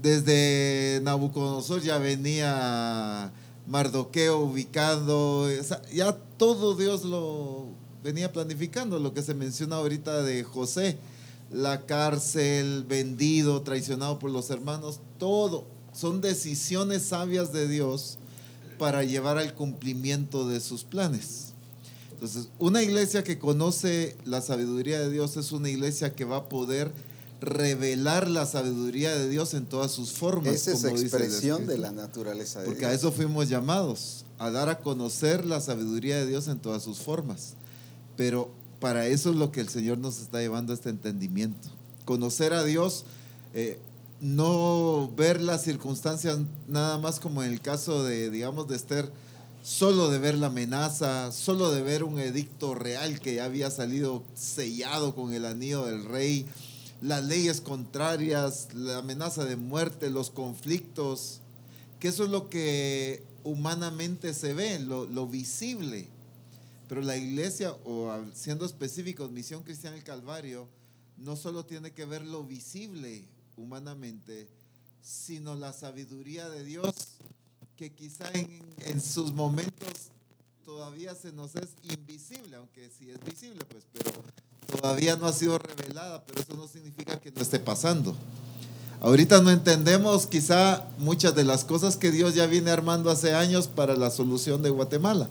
[0.00, 3.32] Desde Nabucodonosor ya venía
[3.66, 5.48] Mardoqueo ubicando,
[5.92, 7.66] ya todo Dios lo
[8.04, 10.98] venía planificando, lo que se menciona ahorita de José,
[11.50, 15.64] la cárcel, vendido, traicionado por los hermanos, todo
[15.96, 18.18] son decisiones sabias de Dios
[18.78, 21.54] para llevar al cumplimiento de sus planes.
[22.12, 26.48] Entonces, una iglesia que conoce la sabiduría de Dios es una iglesia que va a
[26.48, 26.92] poder
[27.40, 30.54] revelar la sabiduría de Dios en todas sus formas.
[30.54, 34.78] Esa es expresión de la naturaleza de Porque a eso fuimos llamados, a dar a
[34.78, 37.54] conocer la sabiduría de Dios en todas sus formas.
[38.16, 41.68] Pero para eso es lo que el Señor nos está llevando a este entendimiento.
[42.04, 43.04] Conocer a Dios,
[43.54, 43.78] eh,
[44.20, 49.10] no ver las circunstancias nada más como en el caso de, digamos, de Esther,
[49.62, 54.22] solo de ver la amenaza, solo de ver un edicto real que ya había salido
[54.34, 56.46] sellado con el anillo del rey,
[57.00, 61.40] las leyes contrarias, la amenaza de muerte, los conflictos,
[62.00, 66.08] que eso es lo que humanamente se ve, lo, visible.
[66.88, 70.68] Pero la iglesia, o siendo específicos, Misión Cristiana del Calvario,
[71.16, 73.26] no solo tiene que ver lo visible
[73.56, 74.48] humanamente,
[75.02, 76.94] sino la sabiduría de Dios,
[77.76, 80.10] que quizá en, en sus momentos
[80.64, 84.10] todavía se nos es invisible, aunque sí es visible, pues, pero
[84.66, 88.14] todavía no ha sido revelada, pero eso no significa que no esté pasando.
[89.00, 93.68] Ahorita no entendemos quizá muchas de las cosas que Dios ya viene armando hace años
[93.68, 95.28] para la solución de Guatemala,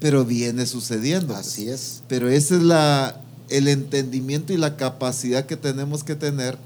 [0.00, 1.34] pero viene sucediendo.
[1.34, 1.46] Pues.
[1.46, 2.02] Así es.
[2.08, 6.56] Pero ese es la, el entendimiento y la capacidad que tenemos que tener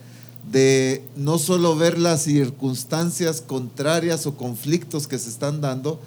[0.51, 6.01] de no solo ver las circunstancias contrarias o conflictos que se están dando,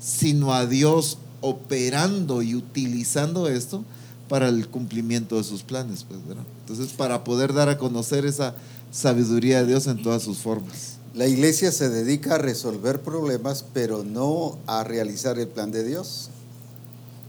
[0.00, 3.84] sino a Dios operando y utilizando esto
[4.30, 6.04] para el cumplimiento de sus planes.
[6.04, 6.20] Pues,
[6.60, 8.54] Entonces, para poder dar a conocer esa
[8.92, 10.98] sabiduría de Dios en todas sus formas.
[11.14, 16.30] La iglesia se dedica a resolver problemas, pero no a realizar el plan de Dios.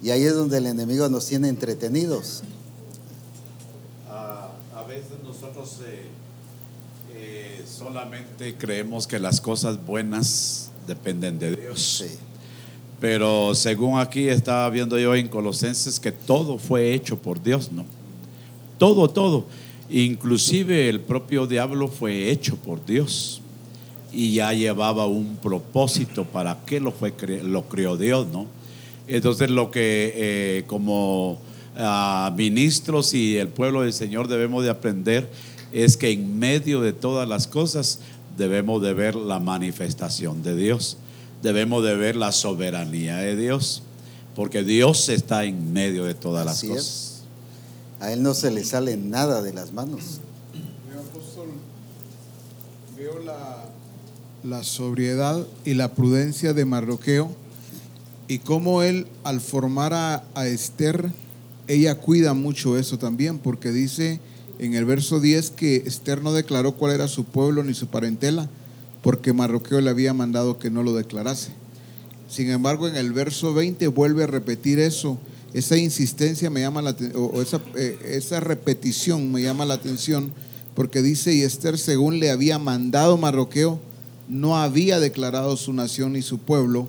[0.04, 2.44] Y ahí es donde el enemigo nos tiene entretenidos.
[4.08, 6.04] a veces nosotros eh,
[7.14, 11.82] eh, solamente creemos que las cosas buenas dependen de Dios.
[11.82, 12.18] Sí.
[13.02, 17.84] Pero según aquí estaba viendo yo en Colosenses que todo fue hecho por Dios, ¿no?
[18.78, 19.46] Todo, todo.
[19.90, 23.42] Inclusive el propio diablo fue hecho por Dios
[24.14, 27.12] y ya llevaba un propósito para qué lo, fue,
[27.44, 28.46] lo creó Dios, ¿no?
[29.08, 31.40] Entonces lo que eh, como
[31.78, 35.28] ah, ministros y el pueblo del Señor debemos de aprender
[35.74, 38.00] es que en medio de todas las cosas
[38.38, 40.98] debemos de ver la manifestación de Dios
[41.42, 43.84] debemos de ver la soberanía de Dios,
[44.36, 47.22] porque Dios está en medio de todas las cosas.
[48.00, 50.22] A Él no se le sale nada de las manos.
[52.98, 53.14] veo
[54.44, 57.32] la, sobriedad y la prudencia de Marroqueo
[58.28, 61.12] y cómo él al formar a, a Esther,
[61.68, 64.20] ella cuida mucho eso también, porque dice
[64.60, 68.48] en el verso 10 que Esther no declaró cuál era su pueblo ni su parentela,
[69.02, 71.52] porque Marroqueo le había mandado que no lo declarase.
[72.30, 75.18] Sin embargo, en el verso 20 vuelve a repetir eso.
[75.54, 80.32] Esa insistencia me llama la o esa, eh, esa repetición me llama la atención
[80.76, 83.80] porque dice, y Esther según le había mandado Marroqueo,
[84.30, 86.88] no había declarado su nación ni su pueblo,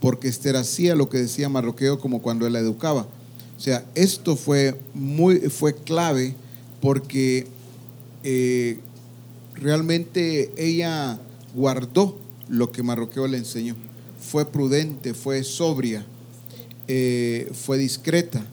[0.00, 3.08] porque Esther hacía lo que decía Marroqueo como cuando él la educaba.
[3.56, 6.36] O sea, esto fue, muy, fue clave
[6.80, 7.46] porque
[8.22, 8.78] eh,
[9.54, 11.18] realmente ella
[11.54, 13.76] guardó lo que Marroqueo le enseñó.
[14.20, 16.04] Fue prudente, fue sobria,
[16.88, 18.44] eh, fue discreta.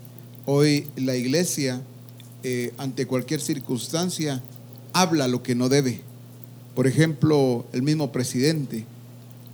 [0.45, 1.81] Hoy la iglesia,
[2.43, 4.41] eh, ante cualquier circunstancia,
[4.93, 6.01] habla lo que no debe.
[6.75, 8.85] Por ejemplo, el mismo presidente.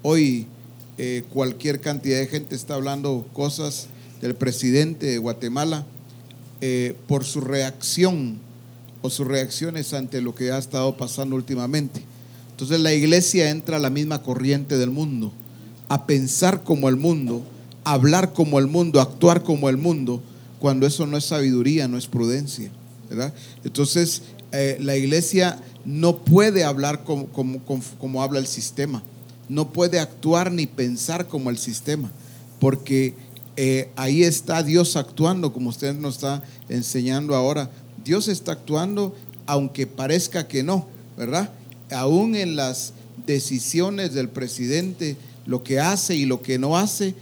[0.04, 0.48] Hoy
[0.98, 3.88] eh, cualquier cantidad de gente está hablando cosas
[4.22, 5.86] del presidente de Guatemala
[7.06, 8.40] por su reacción
[9.04, 12.02] o sus reacciones ante lo que ha estado pasando últimamente.
[12.58, 15.32] Entonces la iglesia entra a la misma corriente del mundo,
[15.90, 17.44] a pensar como el mundo,
[17.84, 20.24] a hablar como el mundo, a actuar como el mundo,
[20.58, 22.72] cuando eso no es sabiduría, no es prudencia.
[23.12, 23.32] ¿verdad?
[23.64, 29.04] Entonces eh, la iglesia no puede hablar como, como, habla el sistema,
[29.50, 32.10] no puede actuar ni pensar como el sistema,
[32.60, 33.14] porque
[33.56, 37.70] eh, ahí está Dios actuando, como usted nos está enseñando ahora.
[38.04, 41.52] Dios está actuando aunque parezca que no, ¿verdad?
[41.92, 42.94] Aún en las
[43.26, 47.16] decisiones del presidente, lo que hace y lo que no hace,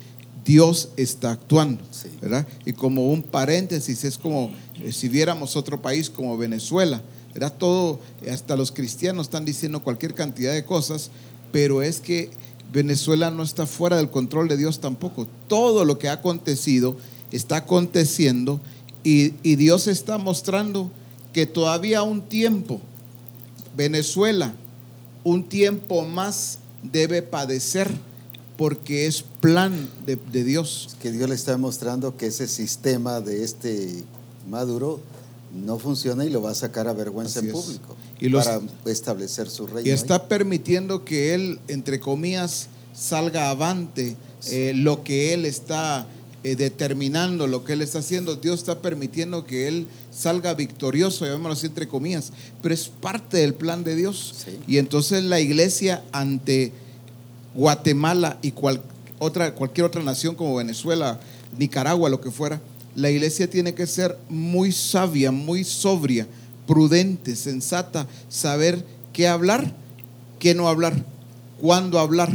[0.46, 1.84] Dios está actuando,
[2.22, 2.48] ¿verdad?
[2.66, 4.52] Y como un paréntesis, es como
[4.84, 7.02] eh, si viéramos otro país como Venezuela,
[7.34, 7.54] ¿verdad?
[7.58, 8.00] Todo,
[8.32, 11.10] hasta los cristianos están diciendo cualquier cantidad de cosas,
[11.52, 12.30] pero es que
[12.72, 15.28] Venezuela no está fuera del control de Dios tampoco.
[15.48, 16.98] Todo lo que ha acontecido
[17.32, 18.60] está aconteciendo
[19.04, 20.92] y, y Dios está mostrando
[21.34, 22.82] que todavía un tiempo,
[23.76, 24.54] Venezuela,
[25.24, 27.90] un tiempo más debe padecer
[28.58, 30.96] porque es plan de, Dios.
[31.02, 34.04] Que Dios le está demostrando que ese sistema de este
[34.50, 35.00] Maduro
[35.54, 39.68] no funciona y lo va a sacar a vergüenza en público y para establecer su
[39.68, 39.90] reino.
[39.90, 44.16] Y está permitiendo que él, entre comillas, salga avante
[44.48, 46.08] eh, lo que él está
[46.46, 48.36] eh, determinando, lo que él está haciendo.
[48.36, 52.32] Dios está permitiendo que él salga victorioso, llamémoslo así entre comillas,
[52.62, 54.46] pero es parte del plan de Dios.
[54.68, 56.72] Y entonces la iglesia ante
[57.56, 58.54] Guatemala y
[59.18, 61.20] otra, cualquier otra nación como Venezuela,
[61.58, 62.62] Nicaragua, lo que fuera,
[62.96, 66.28] la iglesia tiene que ser muy sabia, muy sobria,
[66.68, 69.74] prudente, sensata, saber qué hablar,
[70.38, 70.94] qué no hablar,
[71.60, 72.30] cuándo hablar,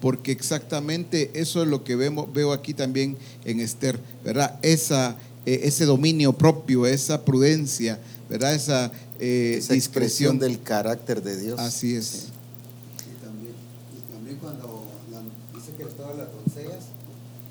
[0.00, 4.58] porque exactamente eso es lo que vemos, veo aquí también en Esther, ¿verdad?
[4.62, 5.16] Esa,
[5.46, 8.54] eh, ese dominio propio, esa prudencia, ¿verdad?
[8.54, 11.58] Esa, eh, discreción del carácter de Dios.
[11.58, 12.26] Así es.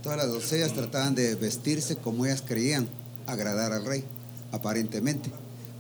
[0.04, 2.88] Todas las doncellas trataban de vestirse como ellas creían,
[3.26, 4.04] agradar al rey,
[4.52, 5.32] aparentemente.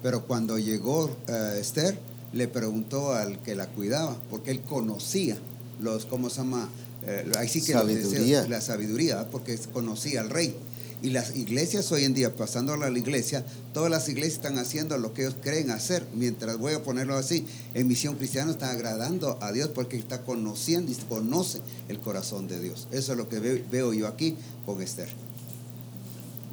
[0.01, 1.95] Pero cuando llegó eh, Esther,
[2.33, 5.37] le preguntó al que la cuidaba, porque él conocía
[5.79, 6.69] los, ¿cómo se llama?
[7.07, 8.47] Eh, ahí sí que sabiduría.
[8.47, 10.55] la sabiduría, porque conocía al rey.
[11.01, 14.97] Y las iglesias hoy en día, pasándola a la iglesia, todas las iglesias están haciendo
[14.97, 16.03] lo que ellos creen hacer.
[16.15, 17.45] Mientras voy a ponerlo así,
[17.75, 21.59] en misión cristiana está agradando a Dios porque está conociendo y conoce
[21.89, 22.87] el corazón de Dios.
[22.91, 25.09] Eso es lo que veo, yo aquí con Esther.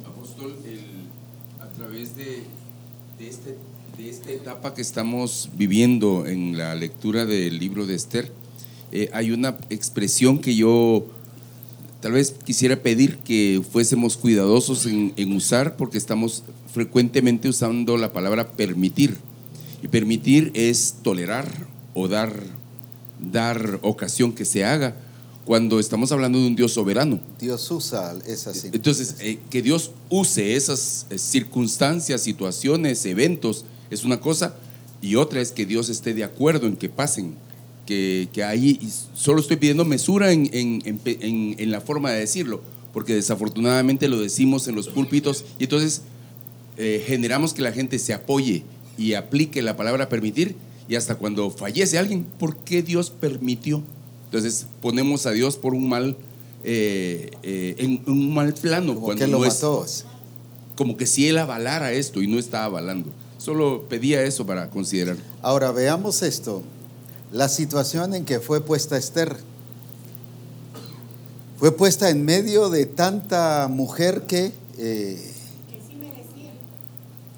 [0.05, 0.55] Apóstol,
[1.59, 2.43] a través de,
[3.21, 3.57] este,
[3.97, 8.31] de esta etapa que estamos viviendo en la lectura del libro de Esther,
[8.93, 11.07] eh, hay una expresión que yo
[12.03, 16.43] Tal vez quisiera pedir que fuésemos cuidadosos en, usar porque estamos
[16.75, 19.19] frecuentemente usando la palabra permitir.
[19.85, 21.47] Y permitir es tolerar
[21.95, 22.35] o dar,
[23.21, 24.97] dar ocasión que se haga
[25.45, 27.21] cuando estamos hablando de un Dios soberano.
[27.39, 34.19] Dios usa esas Entonces, eh, que Dios use esas eh, circunstancias, situaciones, eventos, es una
[34.19, 34.57] cosa,
[35.01, 37.35] y otra es que Dios esté de acuerdo en que pasen
[37.87, 38.79] que, que ahí
[39.15, 42.61] solo estoy pidiendo mesura en, en, en, la forma de decirlo,
[42.93, 46.03] porque desafortunadamente lo decimos en los púlpitos y entonces
[46.77, 48.63] eh, generamos que la gente se apoye
[48.97, 50.55] y aplique la palabra permitir
[50.89, 53.83] y hasta cuando fallece alguien, ¿por qué Dios permitió?
[54.27, 56.17] Entonces ponemos a Dios por un mal,
[56.65, 58.95] eh, eh, en un mal plano.
[58.95, 59.87] Como cuando lo
[60.77, 63.11] como que si Él avalara esto y no está avalando.
[63.39, 65.17] Solo pedía eso para considerar.
[65.43, 66.63] Ahora veamos esto
[67.33, 69.37] la situación en que fue puesta Esther.
[71.59, 75.33] Fue puesta en medio de tanta mujer que, eh,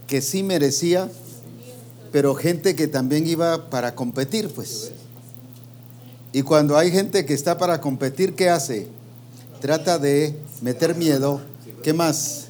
[0.07, 1.11] que sí merecía,
[2.11, 4.93] pero gente que también iba para competir, pues.
[6.33, 8.89] Y cuando hay gente que está para competir, ¿qué hace?
[9.61, 11.41] Trata de meter miedo.
[11.83, 12.47] ¿Qué más?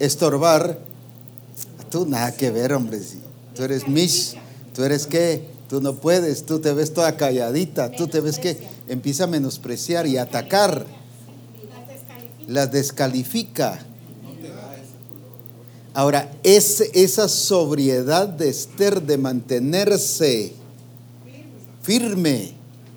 [0.00, 0.80] Estorbar.
[1.90, 3.00] Tú nada que ver, hombre.
[3.54, 4.36] Tú eres Mish.
[4.74, 5.53] ¿Tú eres qué?
[5.68, 8.58] Tú no puedes, tú te ves toda calladita, tú te ves que
[8.88, 10.86] empieza a menospreciar y atacar.
[12.46, 13.80] Las descalifica.
[15.94, 20.52] Ahora, es, esa sobriedad de Esther de mantenerse
[21.82, 22.54] firme,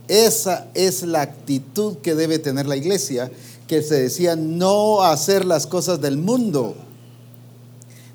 [0.07, 3.29] esa es la actitud que debe tener la iglesia,
[3.67, 6.75] que se decía no hacer las cosas del mundo,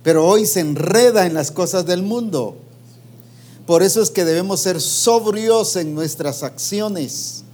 [0.02, 2.56] pero hoy se enreda en las cosas del mundo.
[3.66, 7.44] Por eso es que debemos ser sobrios en nuestras acciones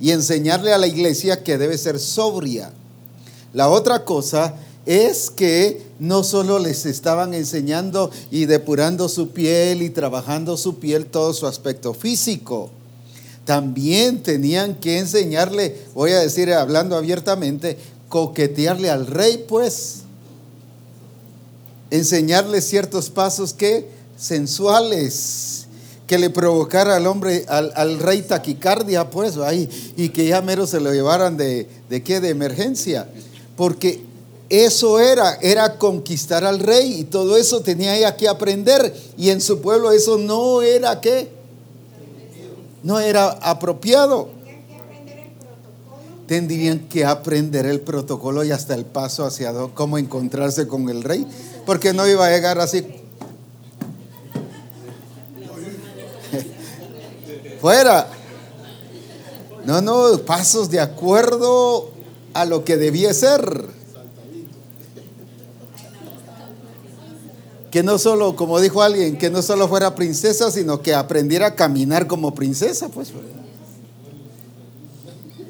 [0.00, 2.72] y enseñarle a la iglesia que debe ser sobria.
[3.52, 4.54] La otra cosa
[4.84, 11.06] es que no solo les estaban enseñando y depurando su piel y trabajando su piel
[11.06, 12.70] todo su aspecto físico.
[13.44, 20.02] También tenían que enseñarle, voy a decir hablando abiertamente, coquetearle al rey, pues.
[21.90, 25.55] Enseñarle ciertos pasos que sensuales
[26.06, 30.80] que le provocara al hombre, al, rey taquicardia, pues, ahí, y que ya mero se
[30.80, 33.08] lo llevaran de, de qué, de emergencia.
[33.56, 34.04] Porque
[34.48, 38.94] eso era, era conquistar al rey y todo eso tenía ella que aprender.
[39.16, 41.28] Y en su pueblo eso no era qué,
[42.82, 44.28] no era apropiado.
[46.26, 51.24] tendrían que aprender el protocolo y hasta el paso hacia cómo encontrarse con el rey,
[51.64, 52.84] porque no iba a llegar así.
[57.60, 58.08] Fuera.
[59.64, 61.90] No, no, pasos de acuerdo
[62.34, 63.66] a lo que debía ser.
[67.70, 71.54] Que no solo, como dijo alguien, que no solo fuera princesa, sino que aprendiera a
[71.56, 73.12] caminar como princesa, pues.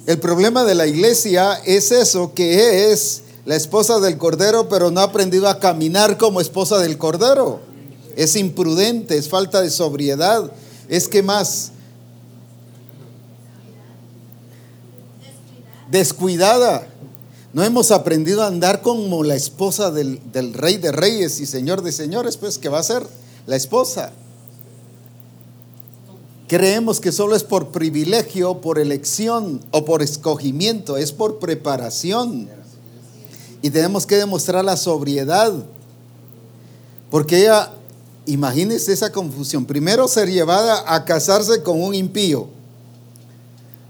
[0.06, 5.00] El problema de la iglesia es eso, que es la esposa del Cordero, pero no
[5.00, 7.60] ha aprendido a caminar como esposa del Cordero.
[8.16, 10.50] Es imprudente, es falta de sobriedad.
[10.88, 11.72] Es que más
[15.90, 16.86] descuidada.
[17.52, 21.82] No hemos aprendido a andar como la esposa del, del, rey de reyes y señor
[21.82, 23.06] de señores, pues que va a ser
[23.46, 24.12] la esposa.
[26.48, 32.48] Creemos que solo es por privilegio, por elección o por escogimiento, es por preparación.
[33.62, 35.52] Y tenemos que demostrar la sobriedad.
[37.10, 37.72] Porque ella,
[38.26, 39.64] imagínense esa confusión.
[39.64, 42.48] Primero, ser llevada a casarse con un impío.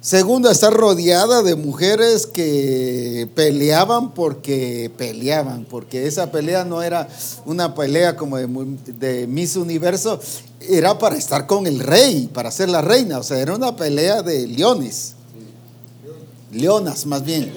[0.07, 7.09] Segundo, estar rodeada de mujeres que peleaban porque peleaban, porque esa pelea no era
[7.45, 8.47] una pelea como de,
[9.01, 10.21] de, Miss Universo,
[10.61, 14.23] era para estar con el rey, para ser la reina, o sea, era una pelea
[14.23, 15.15] de leones,
[16.53, 17.53] leonas más bien,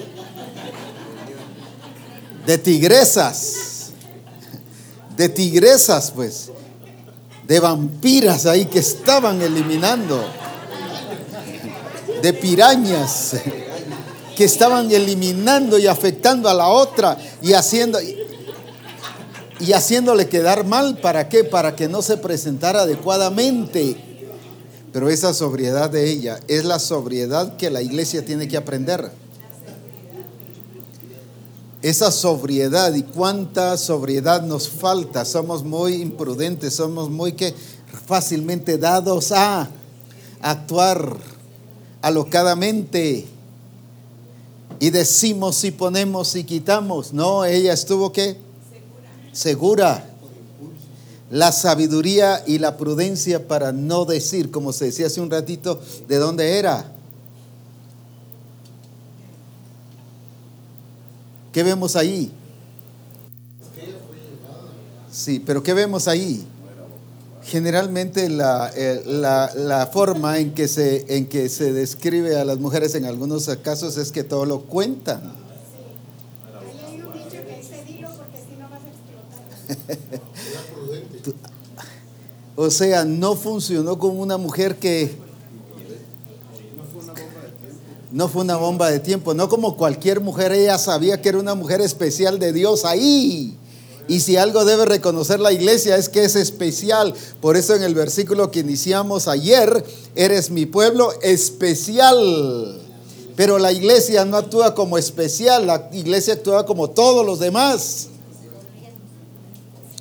[2.46, 3.92] de tigresas,
[5.16, 6.50] de tigresas pues,
[7.46, 10.39] de vampiras ahí que estaban eliminando
[12.22, 13.36] de pirañas
[14.36, 17.98] que estaban eliminando y afectando a la otra y haciendo
[19.60, 21.44] y haciéndole quedar mal para qué?
[21.44, 23.96] Para que no se presentara adecuadamente.
[24.92, 29.10] Pero esa sobriedad de ella es la sobriedad que la iglesia tiene que aprender.
[31.82, 35.24] Esa sobriedad y cuánta sobriedad nos falta.
[35.24, 37.54] Somos muy imprudentes, somos muy que
[38.06, 39.68] fácilmente dados a
[40.40, 41.18] actuar
[42.02, 43.26] alocadamente
[44.78, 47.12] y decimos y ponemos y quitamos.
[47.12, 48.36] No, ella estuvo qué?
[49.32, 50.06] Segura.
[51.30, 56.16] La sabiduría y la prudencia para no decir, como se decía hace un ratito, de
[56.16, 56.92] dónde era.
[61.52, 62.32] ¿Qué vemos ahí?
[65.12, 66.44] Sí, pero ¿qué vemos ahí?
[67.50, 72.94] Generalmente eh, la, la, forma en que, se, en que se describe a las mujeres
[72.94, 75.32] en algunos casos es que todo lo cuentan.
[82.54, 85.16] o sea, no funcionó como una mujer que...
[88.12, 91.56] No fue una bomba de tiempo, no como cualquier mujer, ella sabía que era una
[91.56, 93.58] mujer especial de Dios ahí.
[94.10, 97.14] Y si algo debe reconocer la iglesia es que es especial.
[97.40, 99.84] Por eso en el versículo que iniciamos ayer,
[100.16, 102.80] eres mi pueblo especial.
[103.36, 108.08] Pero la iglesia no actúa como especial, la iglesia actúa como todos los demás.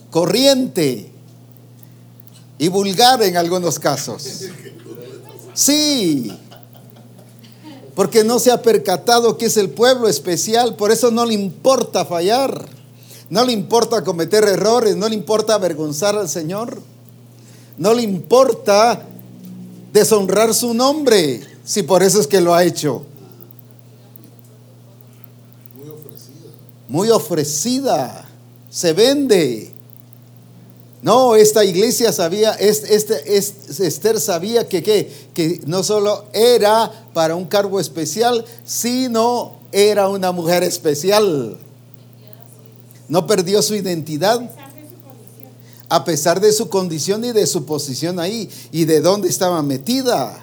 [0.10, 1.12] Corriente
[2.58, 4.24] y vulgar en algunos casos.
[5.54, 6.36] Sí,
[7.94, 12.06] porque no se ha percatado que es el pueblo especial, por eso no le importa
[12.06, 12.79] fallar.
[13.30, 16.82] No le importa cometer errores, no le importa avergonzar al Señor.
[17.78, 19.06] No le importa
[19.94, 23.04] deshonrar su nombre, si por eso es que lo ha hecho.
[25.78, 26.50] Muy ofrecida.
[26.88, 28.26] Muy ofrecida.
[28.70, 29.72] Se vende.
[31.02, 33.38] No, esta iglesia sabía, este, este,
[33.88, 40.64] Esther sabía que, que no solo era para un cargo especial, sino era una mujer
[40.64, 41.58] especial.
[43.10, 44.50] No perdió su identidad.
[45.90, 50.40] A pesar de su condición y de su posición ahí y de dónde estaba metida.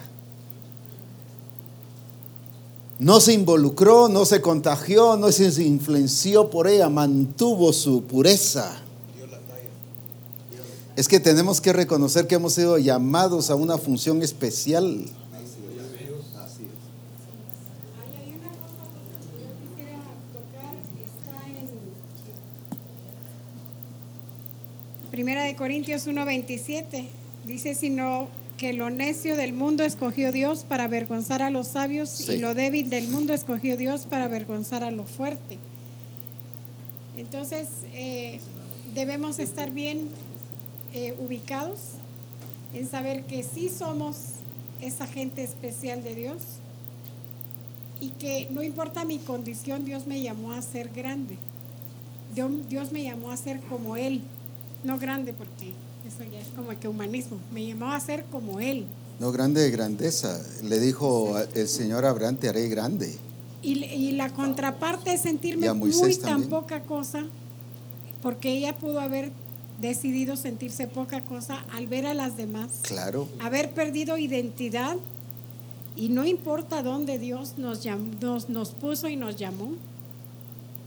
[2.99, 8.81] No se involucró, no se contagió, no se influenció por ella, mantuvo su pureza.
[10.95, 15.05] Es que tenemos que reconocer que hemos sido llamados a una función especial.
[25.17, 27.07] Primera de Corintios 1:27
[27.47, 32.37] dice, sino que lo necio del mundo escogió Dios para avergonzar a los sabios y
[32.37, 35.57] lo débil del mundo escogió Dios para avergonzar a lo fuerte.
[37.17, 38.39] Entonces, eh,
[38.93, 40.07] debemos estar bien
[40.93, 41.93] eh, ubicados
[42.75, 44.17] en saber que sí somos
[44.81, 46.43] esa gente especial de Dios,
[47.99, 51.39] y que no importa mi condición, Dios me llamó a ser grande.
[52.69, 54.21] Dios, me llamó a ser como Él,
[54.83, 55.73] no grande porque
[56.07, 58.85] eso ya es como que humanismo, me llamó a ser como Él.
[59.19, 63.15] No grande de grandeza, le dijo el Señor Abraham, te haré grande.
[63.63, 67.25] Y, la contraparte es sentirme muy tan poca cosa,
[68.21, 69.31] porque ella pudo haber
[69.81, 72.71] decidido sentirse poca cosa al ver a las demás.
[72.83, 73.27] Claro.
[73.39, 74.95] Haber perdido identidad
[75.95, 77.85] y no importa dónde Dios nos,
[78.21, 79.71] nos, nos puso y nos llamó,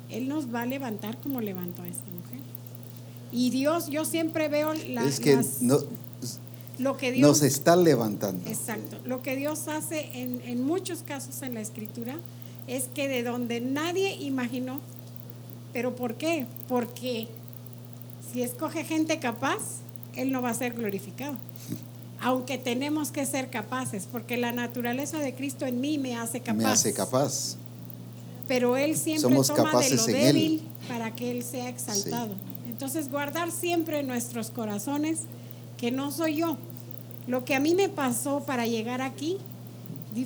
[0.08, 2.40] Él nos va a levantar como levantó a esta mujer.
[3.32, 5.38] Y Dios, yo siempre veo la, es que
[6.78, 8.48] lo que Dios nos está levantando.
[8.48, 8.98] Exacto.
[9.04, 12.16] Lo que Dios hace en, en muchos casos en la escritura
[12.66, 14.80] es que de donde nadie imaginó,
[15.72, 16.46] pero ¿por qué?
[16.68, 17.28] Porque
[18.32, 19.58] si escoge gente capaz,
[20.14, 21.36] Él no va a ser glorificado.
[22.22, 26.58] Aunque tenemos que ser capaces, porque la naturaleza de Cristo en mí me hace capaz.
[26.58, 27.56] Me hace capaz.
[28.46, 32.34] Pero Él siempre toma de lo débil para que Él sea exaltado.
[32.80, 35.24] Entonces, guardar siempre en nuestros corazones
[35.76, 36.56] que no soy yo.
[37.26, 39.36] Lo que a mí me pasó para llegar aquí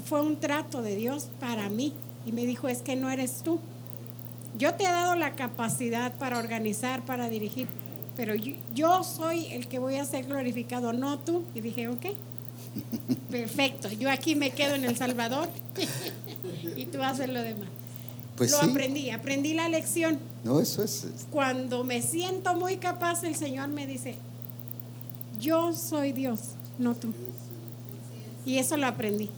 [0.04, 1.92] fue un trato de Dios para mí.
[2.24, 3.58] Y me dijo, es que no eres tú.
[4.56, 7.66] Yo te he dado la capacidad para organizar, para dirigir,
[8.16, 11.42] pero yo, soy el que voy a ser glorificado, no tú.
[11.56, 12.06] Y dije, ok,
[13.32, 15.48] perfecto, yo aquí me quedo en El Salvador
[16.76, 17.68] y tú haces lo demás.
[18.36, 20.18] Pues lo aprendí, aprendí la lección.
[20.42, 21.06] No, eso es.
[21.30, 24.16] Cuando me siento muy capaz, el Señor me dice,
[25.40, 26.40] yo soy Dios,
[26.78, 27.12] no tú.
[28.44, 29.30] Y eso lo aprendí.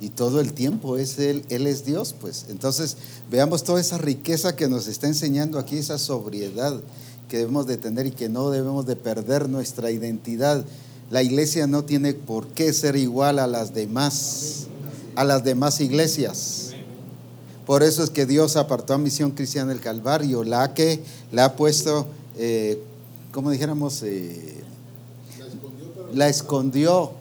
[0.00, 2.46] Y todo el tiempo es Él, Él es Dios, pues.
[2.48, 2.96] Entonces,
[3.30, 6.80] veamos toda esa riqueza que nos está enseñando aquí, esa sobriedad
[7.28, 10.64] que debemos de tener y que no debemos de perder nuestra identidad.
[11.10, 14.66] La iglesia no tiene por qué ser igual a las demás,
[15.16, 16.69] a las demás iglesias.
[17.70, 21.52] Por eso es que Dios apartó a Misión Cristiana del Calvario, la que la ha
[21.54, 22.04] puesto,
[22.36, 22.82] eh,
[23.30, 24.64] como dijéramos, eh,
[26.12, 27.12] la escondió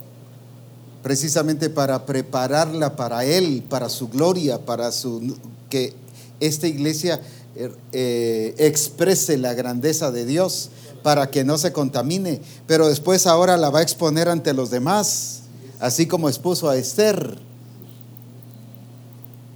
[1.03, 5.37] precisamente para prepararla para Él, para su gloria, para su
[5.69, 5.93] que
[6.39, 7.21] esta iglesia
[7.55, 10.69] Er, eh, exprese la grandeza de Dios
[11.03, 15.41] para que no se contamine, pero después ahora la va a exponer ante los demás,
[15.79, 17.48] así como expuso a Esther.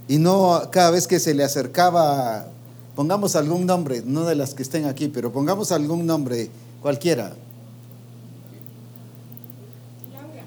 [0.08, 2.46] Y no cada vez que se le acercaba,
[2.94, 6.50] pongamos algún nombre, no de las que estén aquí, pero pongamos algún nombre
[6.82, 7.34] cualquiera.
[10.12, 10.44] Laura.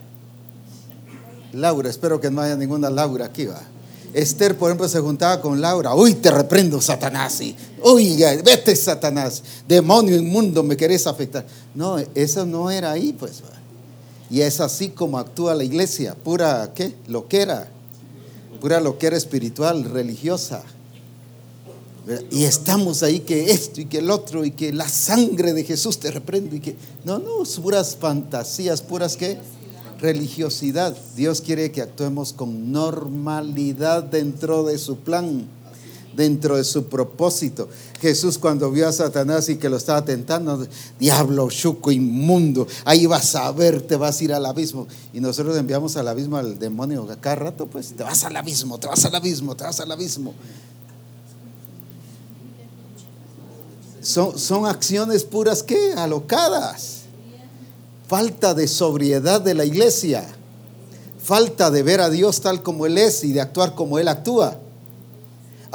[1.54, 3.62] Laura, espero que no haya ninguna Laura aquí, va.
[4.14, 5.94] Esther, por ejemplo, se juntaba con Laura.
[5.94, 7.40] Uy, te reprendo, Satanás.
[7.84, 9.44] Uy, vete, Satanás.
[9.68, 11.46] Demonio inmundo, me querés afectar.
[11.76, 13.44] No, eso no era ahí, pues.
[14.30, 16.16] Y es así como actúa la iglesia.
[16.16, 16.96] Pura, ¿qué?
[17.08, 17.70] Loquera.
[18.60, 20.64] Pura loquera espiritual, religiosa.
[22.32, 26.00] Y estamos ahí que esto y que el otro y que la sangre de Jesús
[26.00, 26.76] te reprendo y que...
[27.04, 29.38] No, no, puras fantasías, puras que
[30.00, 30.96] religiosidad.
[31.16, 35.48] Dios quiere que actuemos con normalidad dentro de su plan,
[36.18, 37.70] dentro de su propósito.
[38.02, 40.68] Jesús cuando vio a Satanás y que lo estaba tentando,
[41.00, 44.88] diablo, chuco, inmundo, ahí vas a ver, te vas a ir al abismo.
[45.14, 48.88] Y nosotros enviamos al abismo al demonio cada rato, pues te vas al abismo, te
[48.88, 50.34] vas al abismo, te vas al abismo.
[54.02, 56.98] Son, son acciones puras que alocadas
[58.08, 60.26] falta de sobriedad de la iglesia,
[61.22, 64.58] falta de ver a Dios tal como Él es y de actuar como Él actúa.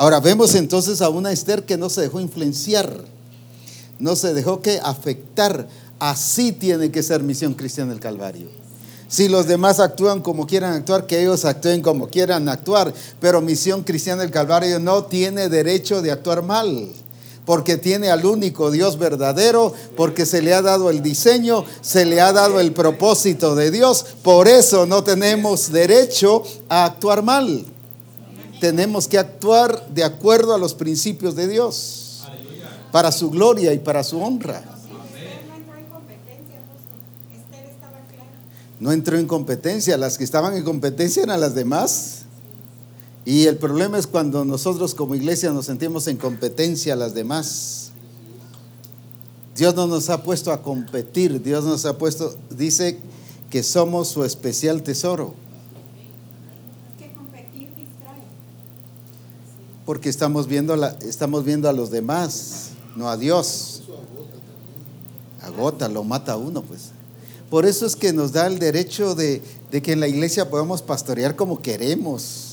[0.02, 2.92] Ahora vemos entonces a una Esther que no se dejó influenciar,
[4.00, 5.68] no se dejó que afectar.
[6.00, 8.48] Así tiene que ser misión cristiana del Calvario.
[9.06, 12.92] Si los demás actúan como quieran actuar, que ellos actúen como quieran actuar.
[13.20, 16.88] Pero misión cristiana del Calvario no tiene derecho de actuar mal
[17.46, 22.20] porque tiene al único Dios verdadero, porque se le ha dado el diseño, se le
[22.20, 24.04] ha dado el propósito de Dios.
[24.24, 27.66] Por eso no tenemos derecho a actuar mal.
[28.62, 32.22] Tenemos que actuar de acuerdo a los principios de Dios,
[32.92, 34.62] para su gloria y para su honra.
[38.78, 42.18] No entró en competencia, las que estaban en competencia eran las demás.
[43.24, 47.90] Y el problema es cuando nosotros como iglesia nos sentimos en competencia a las demás.
[49.56, 53.00] Dios no nos ha puesto a competir, Dios nos ha puesto, dice
[53.50, 55.41] que somos su especial tesoro.
[59.92, 63.82] Porque estamos viendo, la, estamos viendo a los demás, no a Dios.
[65.42, 66.92] Agota, lo mata a uno, pues.
[67.50, 70.80] Por eso es que nos da el derecho de, de que en la iglesia podamos
[70.80, 72.51] pastorear como queremos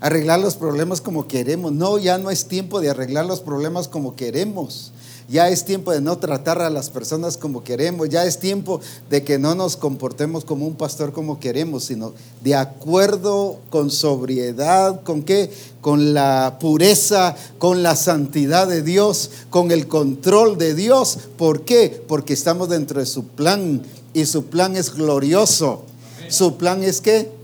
[0.00, 1.72] arreglar los problemas como queremos.
[1.72, 4.92] No, ya no es tiempo de arreglar los problemas como queremos.
[5.28, 8.08] Ya es tiempo de no tratar a las personas como queremos.
[8.08, 12.56] Ya es tiempo de que no nos comportemos como un pastor como queremos, sino de
[12.56, 15.52] acuerdo con sobriedad, con qué?
[15.80, 21.18] Con la pureza, con la santidad de Dios, con el control de Dios.
[21.36, 22.02] ¿Por qué?
[22.08, 23.82] Porque estamos dentro de su plan
[24.12, 25.84] y su plan es glorioso.
[26.28, 27.39] Su plan es que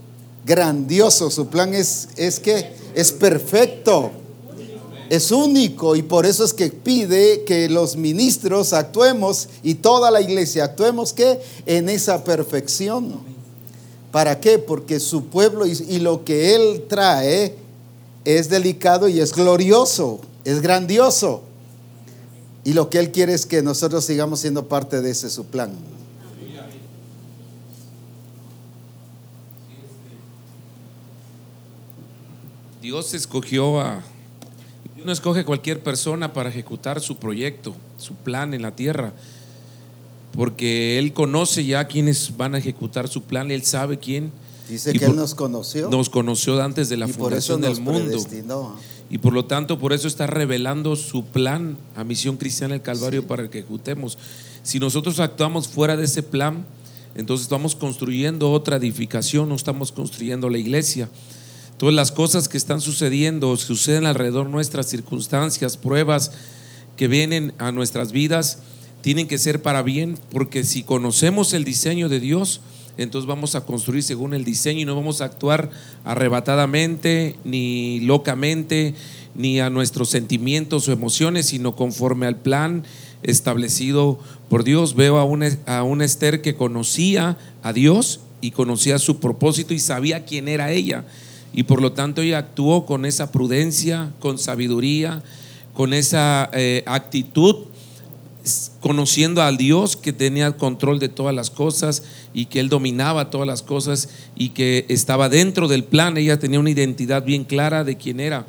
[0.47, 4.11] grandioso, su plan es, es que es perfecto,
[5.09, 10.21] es único y por eso es que pide que los ministros actuemos y toda la
[10.21, 13.19] iglesia actuemos que en esa perfección.
[14.11, 14.57] ¿Para qué?
[14.57, 17.55] Porque su pueblo y, y lo que él trae
[18.23, 21.41] es delicado y es glorioso, es grandioso.
[22.63, 25.71] Y lo que él quiere es que nosotros sigamos siendo parte de ese su plan.
[32.87, 34.01] Dios escogió a...
[34.95, 39.11] Dios no escoge cualquier persona para ejecutar su proyecto, su plan en la tierra,
[40.31, 44.31] porque Él conoce ya quienes van a ejecutar su plan, Él sabe quién.
[44.69, 45.89] Dice que Él nos conoció.
[45.89, 48.25] Nos conoció antes de la fundación del mundo.
[49.09, 53.27] Y por lo tanto, por eso está revelando su plan a Misión Cristiana del Calvario
[53.27, 54.17] para que ejecutemos.
[54.63, 56.65] Si nosotros actuamos fuera de ese plan,
[57.15, 61.09] entonces estamos construyendo otra edificación, no estamos construyendo la iglesia.
[61.77, 66.31] Todas las cosas que están sucediendo, suceden alrededor nuestras circunstancias, pruebas
[66.95, 68.59] que vienen a nuestras vidas,
[69.01, 72.61] tienen que ser para bien, porque si conocemos el diseño de Dios,
[72.97, 75.69] entonces vamos a construir según el diseño y no vamos a actuar
[76.03, 78.95] arrebatadamente, ni locamente,
[79.35, 82.85] ni a nuestros sentimientos o emociones, sino conforme al plan
[83.21, 84.17] establecido
[84.49, 84.95] por Dios.
[84.95, 90.25] Veo a una, a Esther que conocía a Dios y conocía su propósito y sabía
[90.25, 91.05] quién era ella
[91.53, 95.23] y por lo tanto ella actuó con esa prudencia, con sabiduría,
[95.73, 97.55] con esa eh, actitud,
[98.79, 103.47] conociendo al Dios que tenía control de todas las cosas y que Él dominaba todas
[103.47, 106.17] las cosas y que estaba dentro del plan.
[106.17, 108.47] Ella tenía una identidad bien clara de quién era.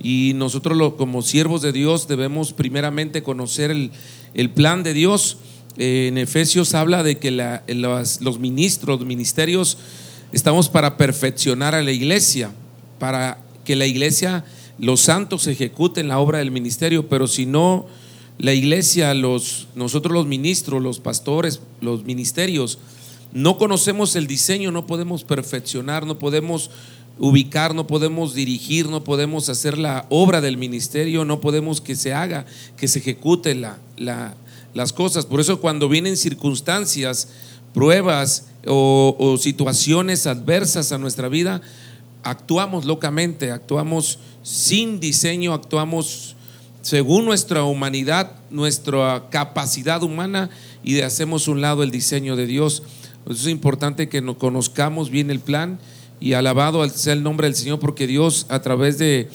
[0.00, 5.38] Y nosotros como siervos de Dios debemos primeramente conocer el, plan de Dios.
[5.76, 9.78] Eh, en Efesios habla de que los, los ministros, ministerios,
[10.32, 12.50] Estamos para perfeccionar a la iglesia,
[12.98, 14.44] para que la iglesia,
[14.78, 17.86] los santos ejecuten la obra del ministerio, pero si no,
[18.38, 22.78] la iglesia, los, nosotros los ministros, los pastores, los ministerios,
[23.32, 26.70] no conocemos el diseño, no podemos perfeccionar, no podemos
[27.18, 32.12] ubicar, no podemos dirigir, no podemos hacer la obra del ministerio, no podemos que se
[32.12, 33.78] haga, que se ejecute la,
[34.74, 35.26] las cosas.
[35.26, 37.28] Por eso cuando vienen circunstancias,
[37.74, 41.60] pruebas, o, situaciones adversas a nuestra vida,
[42.22, 46.36] actuamos locamente, actuamos sin diseño, actuamos
[46.82, 50.50] según nuestra humanidad, nuestra capacidad humana
[50.82, 52.82] y de hacemos un lado el diseño de Dios.
[53.28, 55.78] es importante que nos conozcamos bien el plan
[56.20, 59.28] y alabado sea el nombre del Señor porque Dios a través de,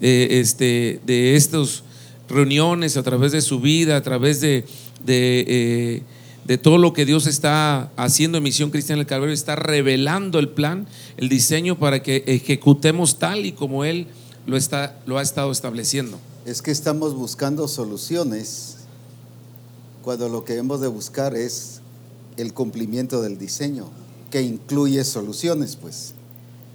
[0.00, 1.82] este, de estas
[2.28, 4.64] reuniones, a través de su vida, a través de,
[5.06, 6.02] eh,
[6.44, 10.48] de todo lo que Dios está haciendo en Misión Cristiana del Calvario, está revelando el
[10.48, 10.86] plan,
[11.16, 14.08] el diseño para que ejecutemos tal y como Él
[14.46, 16.18] lo, está, lo ha estado estableciendo.
[16.44, 18.76] Es que estamos buscando soluciones
[20.02, 21.80] cuando lo que hemos de buscar es
[22.36, 23.88] el cumplimiento del diseño,
[24.30, 26.12] que incluye soluciones, pues,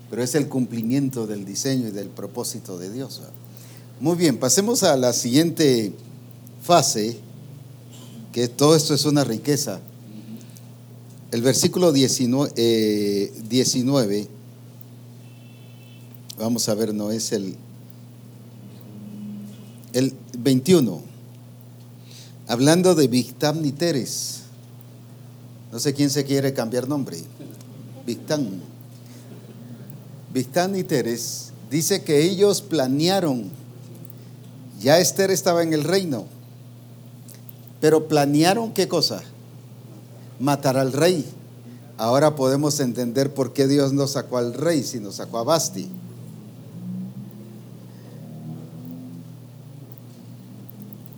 [0.09, 3.21] pero es el cumplimiento del diseño y del propósito de Dios.
[3.99, 5.93] Muy bien, pasemos a la siguiente
[6.63, 7.19] fase
[8.47, 9.79] todo esto es una riqueza.
[11.31, 14.27] El versículo 19, eh,
[16.39, 17.55] vamos a ver, no es el,
[19.93, 21.01] el 21,
[22.47, 24.41] hablando de Victam y Teres.
[25.71, 27.17] No sé quién se quiere cambiar nombre.
[28.07, 28.47] Victam.
[30.33, 33.51] Victam y Teres dice que ellos planearon,
[34.81, 36.38] ya Esther estaba en el reino
[37.81, 39.21] pero planearon qué cosa?
[40.39, 41.25] Matar al rey.
[41.97, 45.89] Ahora podemos entender por qué Dios no sacó al rey, sino sacó a Basti.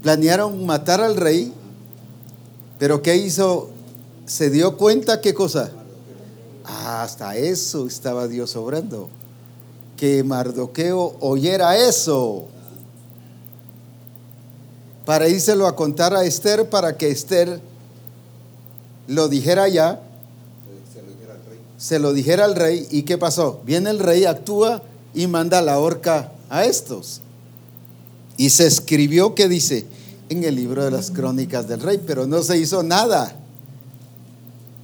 [0.01, 1.53] Planearon matar al rey,
[2.79, 3.69] pero ¿qué hizo?
[4.25, 5.71] ¿Se dio cuenta qué cosa?
[6.65, 9.09] Ah, hasta eso estaba Dios obrando.
[9.97, 12.47] Que Mardoqueo oyera eso
[15.05, 17.59] para írselo a contar a Esther para que Esther
[19.07, 20.01] lo dijera ya.
[21.77, 22.87] Se lo dijera al rey.
[22.91, 23.61] ¿Y qué pasó?
[23.65, 24.83] Viene el rey, actúa
[25.13, 27.21] y manda la horca a estos.
[28.37, 29.85] Y se escribió que dice
[30.29, 33.35] en el libro de las crónicas del rey, pero no se hizo nada.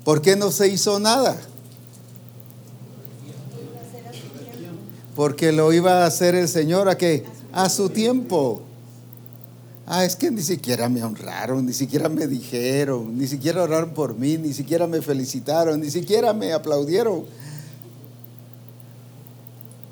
[0.04, 1.38] ¿Por qué no se hizo nada?
[5.16, 8.62] Porque lo iba a hacer el Señor a que a su tiempo.
[9.90, 14.16] Ah, es que ni siquiera me honraron, ni siquiera me dijeron, ni siquiera oraron por
[14.16, 17.24] mí, ni siquiera me felicitaron, ni siquiera me aplaudieron.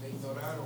[0.02, 0.66] Me ignoraron.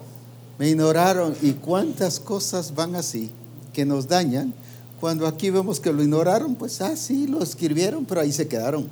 [0.58, 1.36] Me ignoraron.
[1.44, 3.30] ¿Y cuántas cosas van así
[3.72, 4.52] que nos dañan?
[5.00, 8.90] Cuando aquí vemos que lo ignoraron, pues ah, sí, lo escribieron, pero ahí se quedaron.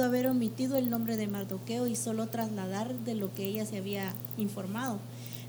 [0.00, 3.76] Pudo haber omitido el nombre de Mardoqueo y solo trasladar de lo que ella se
[3.76, 4.98] había informado.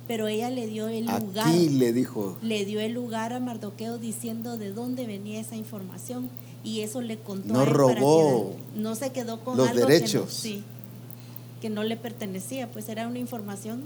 [0.10, 1.48] Pero ella le dio el lugar.
[1.48, 2.38] Aquí le dijo.
[2.42, 6.30] Le dio el lugar a Mardoqueo diciendo de dónde venía esa información
[6.66, 7.54] y eso le contó.
[7.54, 8.58] No robó.
[8.76, 10.26] no se quedó con los algo derechos.
[10.26, 10.64] Que sí,
[11.62, 13.84] que no le pertenecía, pues era una información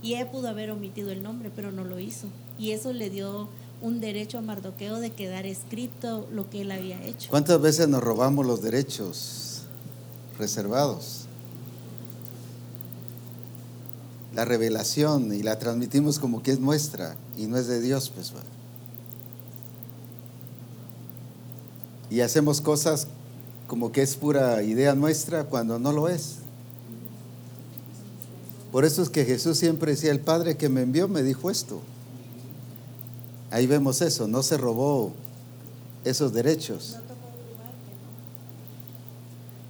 [0.00, 2.28] y ella pudo haber omitido el nombre, pero no lo hizo.
[2.58, 3.50] Y eso le dio
[3.82, 7.28] un derecho a Mardoqueo de quedar escrito lo que él había hecho.
[7.28, 9.45] ¿Cuántas veces nos robamos los derechos?
[10.38, 11.22] Reservados.
[14.34, 18.32] La revelación y la transmitimos como que es nuestra y no es de Dios, pues.
[22.10, 23.08] Y hacemos cosas
[23.66, 26.36] como que es pura idea nuestra cuando no lo es.
[28.70, 31.80] Por eso es que Jesús siempre decía, el Padre que me envió me dijo esto.
[33.50, 35.12] Ahí vemos eso, no se robó
[36.04, 36.98] esos derechos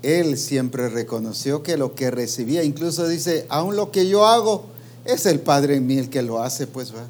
[0.03, 4.67] él siempre reconoció que lo que recibía, incluso dice, aún lo que yo hago,
[5.05, 7.07] es el Padre en mí el que lo hace, pues va.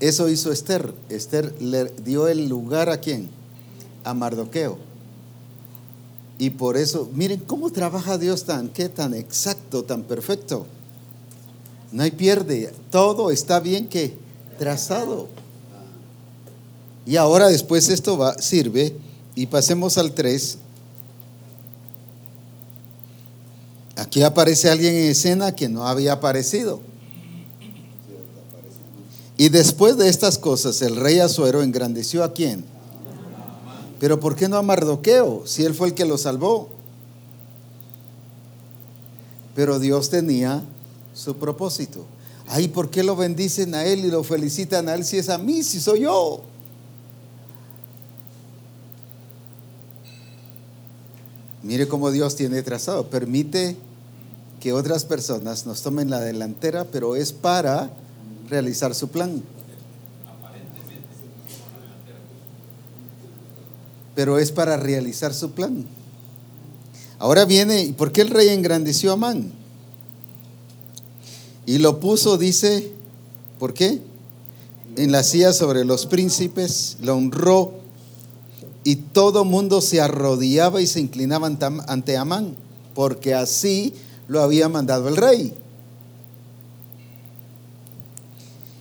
[0.00, 0.94] Eso hizo Esther.
[1.08, 3.28] Esther le dio el lugar a quién?
[4.02, 4.78] A Mardoqueo.
[6.38, 10.66] Y por eso, miren cómo trabaja Dios tan, qué tan exacto, tan perfecto.
[11.92, 14.16] No hay pierde, todo está bien que
[14.58, 15.28] trazado.
[17.04, 18.96] Y ahora después esto va, sirve
[19.34, 20.58] y pasemos al 3.
[23.96, 26.80] Aquí aparece alguien en escena que no había aparecido.
[29.36, 32.64] Y después de estas cosas, el rey Azuero engrandeció a quién?
[33.98, 35.46] Pero ¿por qué no a Mardoqueo?
[35.46, 36.68] Si él fue el que lo salvó.
[39.54, 40.62] Pero Dios tenía
[41.14, 42.04] su propósito.
[42.48, 45.38] Ay, ¿por qué lo bendicen a él y lo felicitan a él si es a
[45.38, 46.42] mí, si soy yo?
[51.62, 53.08] Mire cómo Dios tiene trazado.
[53.08, 53.76] Permite
[54.60, 57.90] que otras personas nos tomen la delantera, pero es para
[58.48, 59.42] realizar su plan.
[64.14, 65.86] Pero es para realizar su plan.
[67.18, 69.52] Ahora viene, ¿por qué el rey engrandeció a Amán?
[71.66, 72.92] Y lo puso, dice,
[73.58, 74.00] ¿por qué?
[74.96, 77.74] En la silla sobre los príncipes, lo honró
[78.84, 81.46] y todo mundo se arrodillaba y se inclinaba
[81.86, 82.56] ante Amán,
[82.94, 83.94] porque así
[84.28, 85.54] lo había mandado el rey.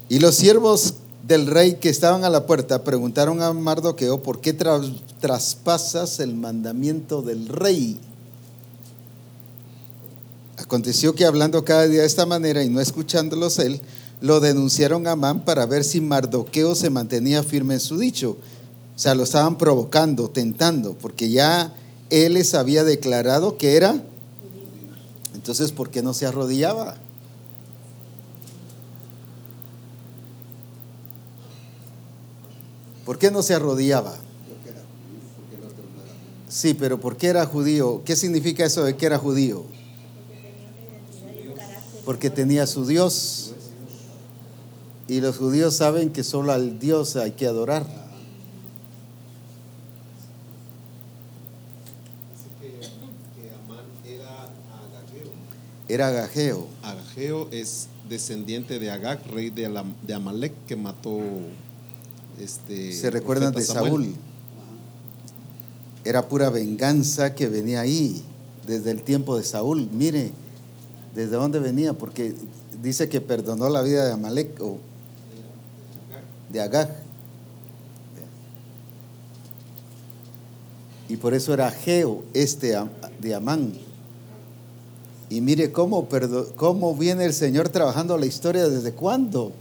[0.07, 0.95] Y los siervos
[1.27, 7.21] del rey que estaban a la puerta preguntaron a Mardoqueo, ¿por qué traspasas el mandamiento
[7.21, 7.99] del rey?
[10.57, 13.81] Aconteció que hablando cada día de esta manera y no escuchándolos él,
[14.21, 18.37] lo denunciaron a Amán para ver si Mardoqueo se mantenía firme en su dicho.
[18.99, 21.73] O sea, lo estaban provocando, tentando, porque ya
[22.09, 24.03] él les había declarado que era.
[25.33, 26.97] Entonces, ¿por qué no se arrodillaba?
[33.05, 34.17] ¿Por qué no se arrodillaba?
[36.49, 38.01] Sí, pero ¿por qué era judío?
[38.03, 39.63] ¿Qué significa eso de que era judío?
[42.03, 43.53] Porque tenía su Dios.
[45.07, 48.08] Y los judíos saben que solo al Dios hay que adorar.
[55.89, 56.67] Era Agageo.
[56.83, 59.67] Agageo es descendiente de Agag, rey de,
[60.03, 61.19] de Amalek, que mató.
[62.39, 64.13] Este, Se recuerdan de Saúl.
[66.05, 68.23] Era pura venganza que venía ahí
[68.65, 69.89] desde el tiempo de Saúl.
[69.91, 70.31] Mire,
[71.15, 72.35] desde dónde venía, porque
[72.81, 74.77] dice que perdonó la vida de Amalek o
[76.49, 76.95] de Agag.
[81.09, 82.77] Y por eso era Ageo, este
[83.19, 83.88] de Amán.
[85.29, 86.07] Y mire cómo,
[86.55, 89.51] cómo viene el Señor trabajando la historia desde cuándo.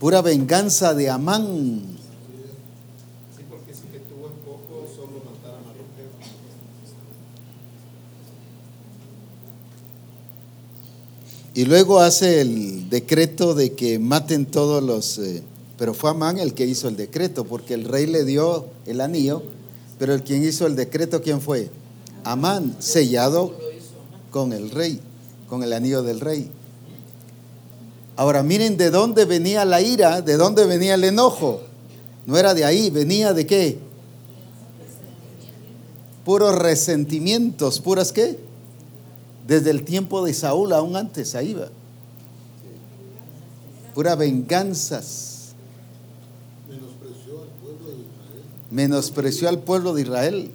[0.00, 1.94] Pura venganza de Amán.
[11.56, 15.18] Y luego hace el decreto de que maten todos los...
[15.18, 15.42] Eh,
[15.78, 19.42] pero fue Amán el que hizo el decreto, porque el rey le dio el anillo,
[19.98, 21.70] pero el quien hizo el decreto, ¿quién fue?
[22.24, 23.54] Amán, sellado
[24.30, 25.00] con el rey,
[25.48, 26.50] con el anillo del rey.
[28.16, 31.60] Ahora miren de dónde venía la ira, de dónde venía el enojo.
[32.26, 33.78] No era de ahí, venía de qué?
[36.24, 38.38] Puros resentimientos, puras qué?
[39.46, 41.68] Desde el tiempo de Saúl, aún antes, ahí va.
[43.94, 45.54] Pura venganzas.
[46.68, 48.42] Menospreció al pueblo de Israel.
[48.74, 50.50] Menospreció al pueblo de Israel.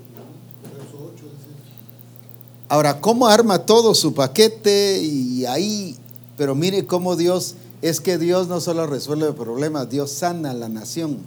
[2.68, 5.02] Ahora, ¿cómo arma todo su paquete?
[5.02, 5.96] Y ahí,
[6.38, 10.68] pero mire cómo Dios, es que Dios no solo resuelve problemas, Dios sana a la
[10.68, 11.20] nación.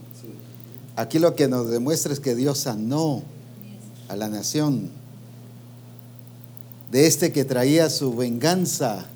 [0.94, 3.22] Aquí lo que nos demuestra es que Dios sanó
[4.08, 4.90] a la nación
[6.90, 9.06] de este que traía su venganza.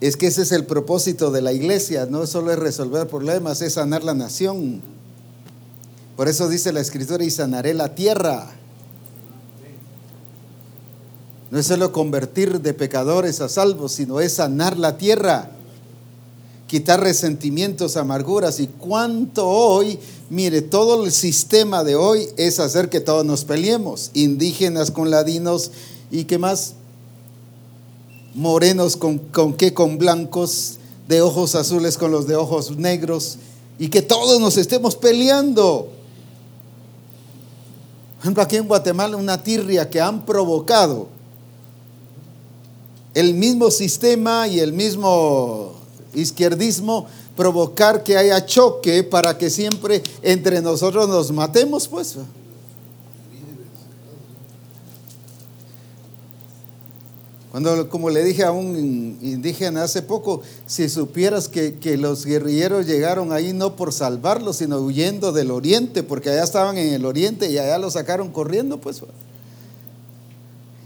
[0.00, 3.74] Es que ese es el propósito de la iglesia, no solo es resolver problemas, es
[3.74, 4.93] sanar la nación.
[6.16, 8.52] Por eso dice la escritura, y sanaré la tierra.
[11.50, 15.50] No es solo convertir de pecadores a salvos, sino es sanar la tierra,
[16.66, 18.58] quitar resentimientos, amarguras.
[18.60, 19.98] Y cuánto hoy,
[20.30, 25.70] mire, todo el sistema de hoy es hacer que todos nos peleemos, indígenas con ladinos
[26.10, 26.74] y qué más,
[28.34, 33.38] morenos con, con qué, con blancos, de ojos azules con los de ojos negros,
[33.78, 35.93] y que todos nos estemos peleando.
[38.36, 41.08] Aquí en Guatemala una tirria que han provocado
[43.12, 45.74] el mismo sistema y el mismo
[46.14, 47.06] izquierdismo
[47.36, 52.16] provocar que haya choque para que siempre entre nosotros nos matemos, pues.
[57.54, 62.84] Cuando, como le dije a un indígena hace poco, si supieras que, que, los guerrilleros
[62.84, 67.48] llegaron ahí no por salvarlos, sino huyendo del oriente, porque allá estaban en el oriente
[67.48, 69.02] y allá los sacaron corriendo, pues,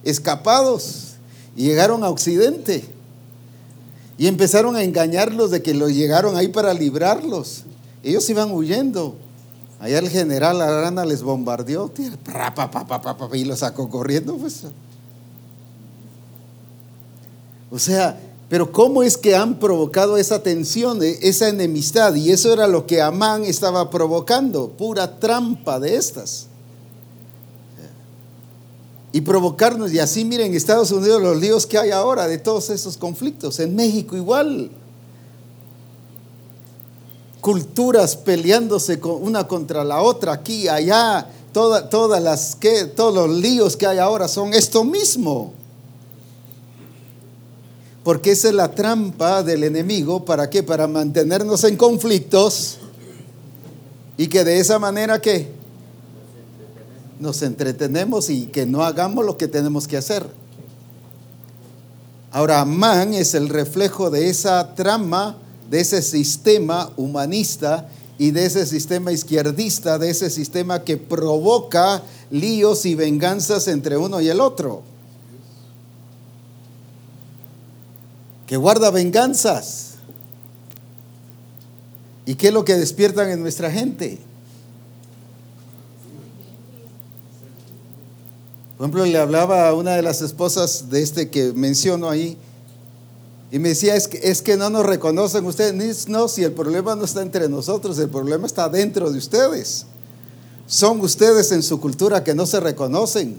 [0.05, 1.15] escapados
[1.57, 2.85] y llegaron a Occidente.
[4.19, 7.62] Y empezaron a engañarlos de que los llegaron ahí para librarlos.
[8.03, 9.16] Ellos iban huyendo.
[9.81, 11.90] Allá el general Arana les bombardeó
[13.32, 14.36] y los sacó corriendo.
[14.36, 14.65] Pues.
[17.70, 18.19] O sea,
[18.49, 22.15] pero ¿cómo es que han provocado esa tensión, esa enemistad?
[22.15, 26.49] Y eso era lo que Amán estaba provocando, pura trampa de estas
[29.12, 29.93] y provocarnos.
[29.93, 33.59] Y así miren, Estados Unidos los líos que hay ahora de todos esos conflictos.
[33.61, 34.70] En México igual.
[37.40, 41.27] Culturas peleándose una contra la otra, aquí, allá.
[41.53, 45.53] todas las que, todos los líos que hay ahora son esto mismo.
[48.09, 50.24] Porque esa es la trampa del enemigo.
[50.24, 50.62] ¿Para qué?
[50.62, 52.78] Para mantenernos en conflictos.
[54.16, 55.52] Y que de esa manera, ¿qué?
[57.20, 60.24] nos entretenemos y que no hagamos lo que tenemos que hacer.
[62.30, 65.36] Ahora, Amán es el reflejo de esa trama,
[65.68, 72.86] de ese sistema humanista y de ese sistema izquierdista, de ese sistema que provoca líos
[72.86, 74.97] y venganzas entre uno y el otro.
[78.49, 79.91] Que guarda venganzas.
[82.27, 84.19] ¿Y qué es lo que despiertan en nuestra gente?
[88.77, 92.37] Por ejemplo, le hablaba a una de las esposas de este que menciono ahí
[93.51, 96.09] y me decía, es que, es que no nos reconocen ustedes.
[96.09, 99.87] No, si el problema no está entre nosotros, el problema está dentro de ustedes.
[100.66, 103.37] Son ustedes en su cultura que no se reconocen,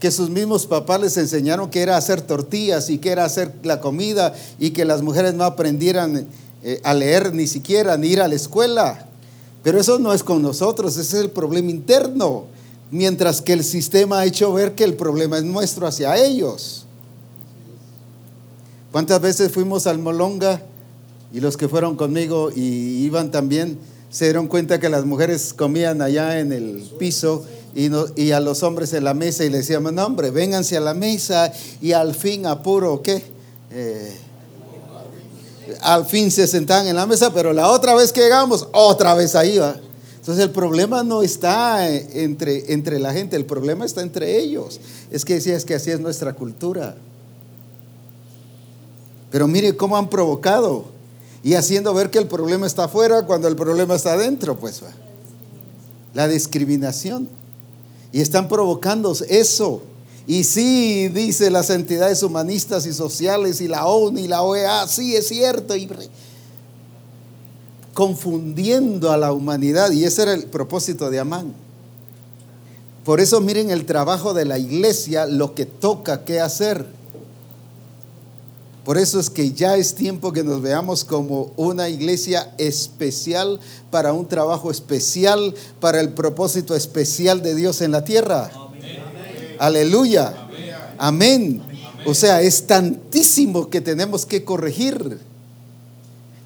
[0.00, 3.80] que sus mismos papás les enseñaron que era hacer tortillas y que era hacer la
[3.80, 6.26] comida y que las mujeres no aprendieran
[6.62, 9.06] eh, a leer ni siquiera, ni ir a la escuela.
[9.62, 12.46] Pero eso no es con nosotros, ese es el problema interno
[12.90, 16.86] mientras que el sistema ha hecho ver que el problema es nuestro hacia ellos.
[18.92, 20.62] ¿Cuántas veces fuimos al Molonga
[21.32, 23.78] y los que fueron conmigo y iban también
[24.08, 27.44] se dieron cuenta que las mujeres comían allá en el piso
[27.76, 30.94] y, a los hombres en la mesa y les decíamos, no hombre, vénganse a la
[30.94, 33.22] mesa y al fin apuro, ¿qué?
[33.70, 34.16] Eh,
[35.82, 39.34] al fin se sentaban en la mesa, pero la otra vez que llegamos, otra vez
[39.34, 39.76] ahí va.
[40.16, 44.80] Entonces el problema no está entre, entre la gente, el problema está entre ellos.
[45.10, 46.96] Es que decía, que así es nuestra cultura.
[49.30, 50.86] Pero mire cómo han provocado.
[51.44, 54.80] Y haciendo ver que el problema está afuera cuando el problema está adentro, pues.
[56.14, 57.28] La discriminación.
[58.16, 59.82] Y están provocando eso.
[60.26, 65.14] Y sí, dice las entidades humanistas y sociales y la ONU y la OEA, sí
[65.14, 65.76] es cierto.
[65.76, 65.86] Y
[67.92, 69.90] confundiendo a la humanidad.
[69.90, 71.52] Y ese era el propósito de Amán.
[73.04, 76.86] Por eso miren el trabajo de la iglesia, lo que toca que hacer.
[78.86, 83.60] Por eso es que ya es tiempo que nos veamos como una iglesia especial
[83.90, 88.50] para un trabajo especial, para el propósito especial de Dios en la tierra.
[89.58, 90.48] Aleluya.
[90.96, 91.60] Amén.
[92.06, 95.18] O sea, es tantísimo que tenemos que corregir.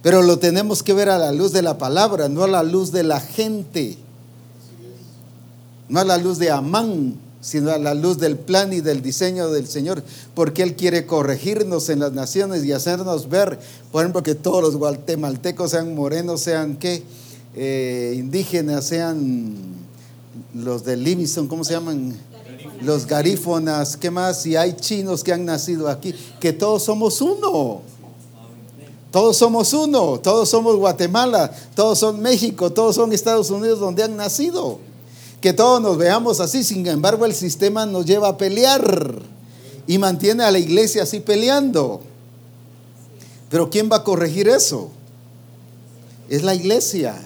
[0.03, 2.91] Pero lo tenemos que ver a la luz de la palabra, no a la luz
[2.91, 3.99] de la gente
[5.91, 9.51] no a la luz de Amán, sino a la luz del plan y del diseño
[9.51, 10.03] del Señor,
[10.35, 13.59] porque Él quiere corregirnos en las naciones y hacernos ver,
[13.91, 17.03] por ejemplo, que todos los guatemaltecos sean morenos, sean qué,
[17.57, 19.55] eh, indígenas, sean
[20.55, 22.15] los de Livingston, ¿cómo se llaman?
[22.83, 24.43] Los garífonas, ¿qué más?
[24.43, 27.83] Si hay chinos que han nacido aquí, que todos somos uno.
[29.11, 34.17] Todos somos uno, todos somos Guatemala, todos son México, todos son Estados Unidos donde han
[34.17, 34.79] nacido
[35.41, 36.65] que todos nos veamos así.
[36.65, 39.23] Sin embargo, el sistema nos lleva a pelear
[39.87, 42.03] y mantiene a la iglesia así peleando.
[43.49, 44.91] Pero ¿quién va a corregir eso?
[46.29, 47.17] Es la iglesia.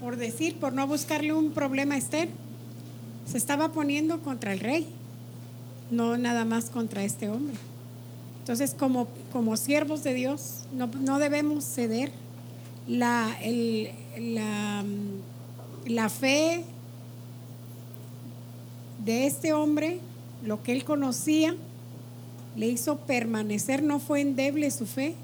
[0.00, 2.28] Por decir, por no buscarle un problema a Esther,
[3.30, 4.88] se estaba poniendo contra el rey,
[5.92, 7.54] no nada más contra este hombre.
[8.50, 12.10] Entonces, como, como siervos de Dios, no, debemos ceder.
[12.88, 13.28] La,
[14.18, 14.84] la,
[15.86, 16.64] la fe
[19.04, 20.00] de este hombre,
[20.44, 21.54] lo que él conocía,
[22.56, 25.14] le hizo permanecer, no fue endeble su fe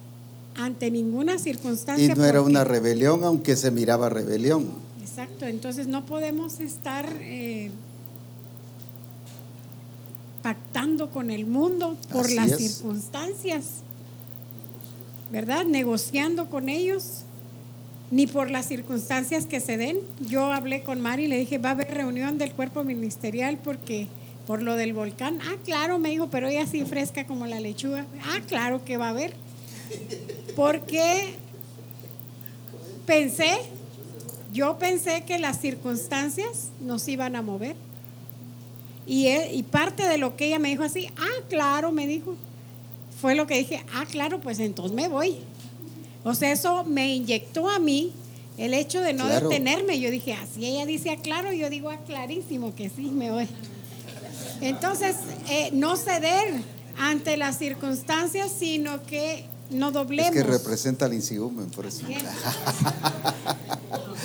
[0.55, 2.15] ante ninguna circunstancia.
[2.15, 4.69] Y no era una rebelión, aunque se miraba rebelión.
[5.03, 7.73] Exacto, entonces no podemos estar eh,
[10.47, 13.83] pactando con el mundo por las circunstancias,
[15.33, 15.65] ¿verdad?
[15.65, 17.23] Negociando con ellos,
[18.13, 19.99] ni por las circunstancias que se den.
[20.21, 24.07] Yo hablé con Mari y le dije, va a haber reunión del cuerpo ministerial porque
[24.47, 25.41] por lo del volcán.
[25.43, 28.07] Ah, claro, me dijo, pero ella así fresca como la lechuga.
[28.23, 29.35] Ah, claro que va a haber.
[30.55, 31.35] Porque
[33.05, 33.51] pensé,
[34.53, 37.75] yo pensé que las circunstancias nos iban a mover.
[39.07, 42.37] Y, y parte de lo que ella me dijo así, ah, claro, me dijo,
[43.21, 45.37] fue lo que dije, ah, claro, pues entonces me voy.
[46.25, 48.13] O sea, eso me inyectó a mí
[48.59, 50.01] el hecho de no detenerme.
[50.01, 53.49] Yo dije, así ella dice, ah, claro, yo digo, ah, clarísimo que sí, me voy.
[54.61, 55.17] Entonces,
[55.49, 56.63] eh, no ceder
[56.99, 60.35] ante las circunstancias, sino que no doblemos.
[60.35, 62.07] Es que representa el insigumen, por eso.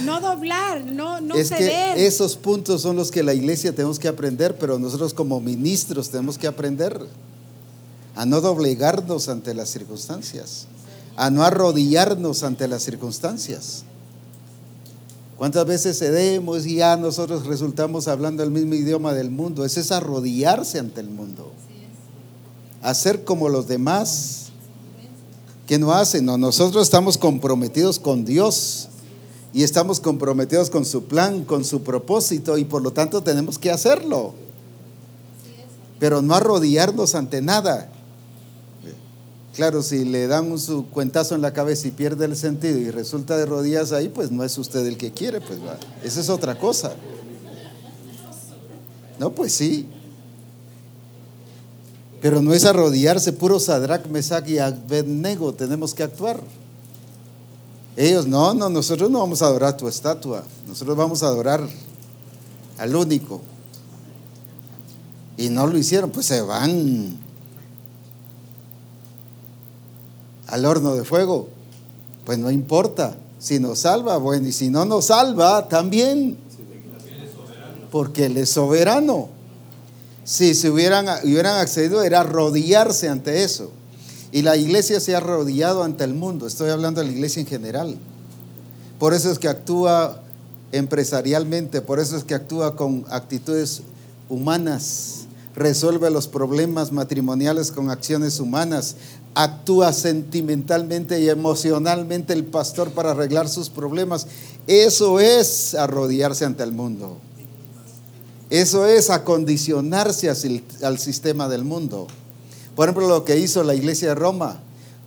[0.04, 4.08] No doblar, no, no es Que esos puntos son los que la iglesia tenemos que
[4.08, 7.00] aprender, pero nosotros como ministros tenemos que aprender
[8.16, 10.68] a no doblegarnos ante las circunstancias,
[11.16, 13.84] a no arrodillarnos ante las circunstancias.
[15.38, 19.66] ¿Cuántas veces cedemos y ya nosotros resultamos hablando el mismo idioma del mundo?
[19.66, 21.52] Ese es arrodillarse ante el mundo.
[22.84, 24.52] Hacer como los demás
[25.66, 26.26] que no hacen.
[26.26, 28.90] No, nosotros estamos comprometidos con Dios
[29.54, 33.72] y estamos comprometidos con su plan, con su propósito y por lo tanto tenemos que
[33.72, 34.34] hacerlo.
[36.00, 37.90] Pero no arrodillarnos ante nada.
[39.54, 42.90] Claro, si le dan un su cuentazo en la cabeza y pierde el sentido y
[42.90, 45.78] resulta de rodillas ahí, pues no es usted el que quiere, pues va.
[46.04, 46.94] Esa es otra cosa.
[49.20, 49.88] No, pues sí.
[52.22, 56.40] Pero no es arrodillarse, puro Sadrach, Mesach y Abednego, tenemos que actuar.
[57.96, 61.68] Ellos, no, no, nosotros no vamos a adorar tu estatua, nosotros vamos a adorar
[62.78, 63.42] al único.
[65.38, 67.18] Y no lo hicieron, pues se van
[70.48, 71.48] al horno de fuego.
[72.26, 76.38] Pues no importa, si nos salva, bueno, y si no nos salva, también.
[77.90, 79.30] Porque Él es soberano.
[80.24, 83.72] Si se hubieran, hubieran accedido, era arrodillarse ante eso.
[84.32, 86.48] Y la iglesia se ha arrodillado ante el mundo.
[86.48, 87.98] Estoy hablando de la iglesia en general.
[88.98, 90.22] Por eso es que actúa
[90.72, 93.82] empresarialmente, por eso es que actúa con actitudes
[94.30, 95.26] humanas,
[95.56, 98.96] resuelve los problemas matrimoniales con acciones humanas,
[99.36, 104.28] actúa sentimentalmente y emocionalmente el pastor para arreglar sus problemas.
[104.68, 107.18] Eso es arrodillarse ante el mundo.
[108.50, 112.08] Eso es acondicionarse al sistema del mundo.
[112.82, 114.60] Por ejemplo, lo que hizo la iglesia de Roma,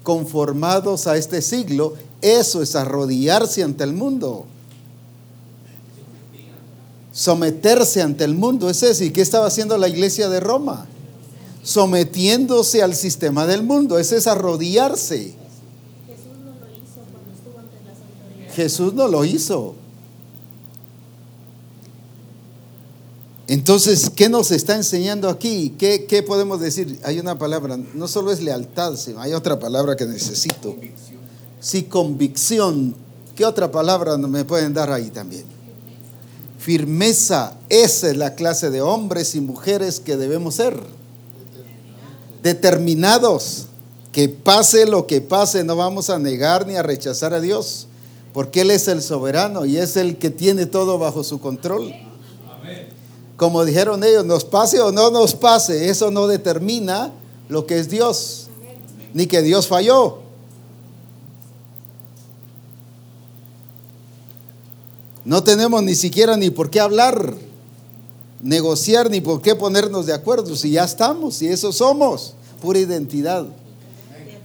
[0.04, 4.46] conformados a este siglo, eso es arrodillarse ante el mundo.
[7.10, 9.02] Someterse ante el mundo, es eso.
[9.02, 10.86] ¿Y qué estaba haciendo la iglesia de Roma?
[11.64, 15.34] Sometiéndose al sistema del mundo, ese es arrodillarse.
[18.54, 19.74] Jesús no lo hizo.
[23.46, 25.74] Entonces, ¿qué nos está enseñando aquí?
[25.78, 26.98] ¿Qué, podemos decir?
[27.04, 30.74] Hay una palabra, no solo es lealtad, sino hay otra palabra que necesito.
[31.60, 32.94] Sí, convicción.
[33.34, 35.44] ¿Qué otra palabra me pueden dar ahí también?
[36.58, 37.54] Firmeza.
[37.68, 40.80] Esa es la clase de hombres y mujeres que debemos ser.
[42.42, 43.66] Determinados.
[44.10, 47.88] Que pase lo que pase, no vamos a negar ni a rechazar a Dios,
[48.32, 51.92] porque Él es el soberano y es el que tiene todo bajo su control.
[53.36, 57.12] Como dijeron ellos, nos pase o no nos pase, eso no determina
[57.48, 58.48] lo que es Dios,
[59.12, 60.18] ni que Dios falló.
[65.24, 67.34] No tenemos ni siquiera ni por qué hablar,
[68.42, 73.46] negociar, ni por qué ponernos de acuerdo, si ya estamos, si eso somos, pura identidad.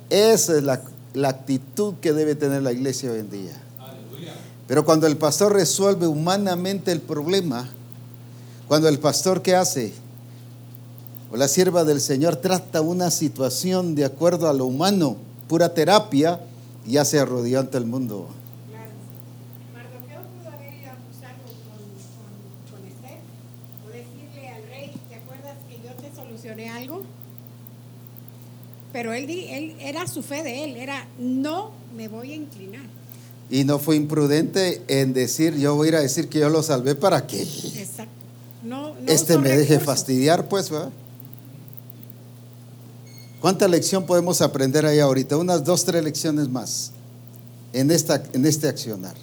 [0.10, 0.82] Esa es la,
[1.14, 3.62] la actitud que debe tener la iglesia hoy en día.
[4.68, 7.70] Pero cuando el pastor resuelve humanamente el problema,
[8.70, 9.92] cuando el pastor ¿qué hace?
[11.32, 15.18] O la sierva del Señor trata una situación de acuerdo a lo humano,
[15.48, 16.40] pura terapia,
[16.86, 18.30] ya se arrodilló ante el mundo.
[18.70, 18.92] Claro.
[19.74, 21.82] Mardoqueo pudo haber ido a acusarlo con,
[22.70, 23.18] con, con Esther
[23.84, 27.02] o decirle al rey, ¿te acuerdas que yo te solucioné algo?
[28.94, 32.86] Pero él, él era su fe de él, era no me voy a inclinar.
[33.50, 36.62] Y no fue imprudente en decir, yo voy a ir a decir que yo lo
[36.62, 37.42] salvé para qué.
[37.42, 38.19] Exacto
[39.08, 40.92] este me deje fastidiar, pues, ¿verdad?
[43.42, 45.38] ¿Cuánta lección podemos aprender ahí ahorita?
[45.38, 46.92] Unas dos, tres lecciones más
[47.72, 49.16] en, esta, en este accionar.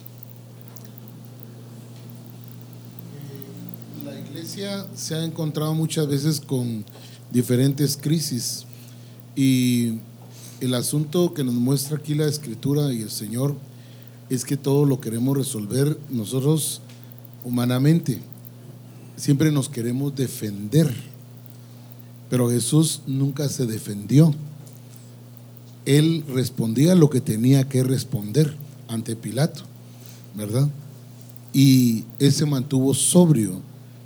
[4.03, 6.83] La iglesia se ha encontrado muchas veces con
[7.31, 8.65] diferentes crisis
[9.35, 9.99] y
[10.61, 13.55] el asunto que nos muestra aquí la escritura y el Señor
[14.29, 16.81] es que todo lo queremos resolver nosotros
[17.43, 18.19] humanamente
[19.17, 20.93] siempre nos queremos defender,
[22.29, 24.33] pero Jesús nunca se defendió.
[25.85, 28.55] Él respondía lo que tenía que responder
[28.87, 29.63] ante Pilato,
[30.35, 30.69] ¿verdad?
[31.51, 33.61] Y él se mantuvo sobrio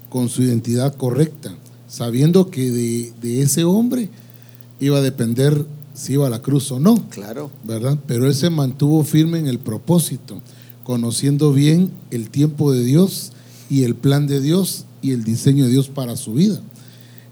[0.10, 1.56] con su identidad correcta,
[1.88, 4.10] sabiendo que de, de ese hombre
[4.80, 7.04] iba a depender si iba a la cruz o no.
[7.10, 7.52] Claro.
[7.64, 7.98] ¿Verdad?
[8.08, 10.40] Pero él se mantuvo firme en el propósito,
[10.84, 13.34] conociendo bien el tiempo de Dios
[13.70, 16.62] y el plan de Dios y el diseño de Dios para su vida.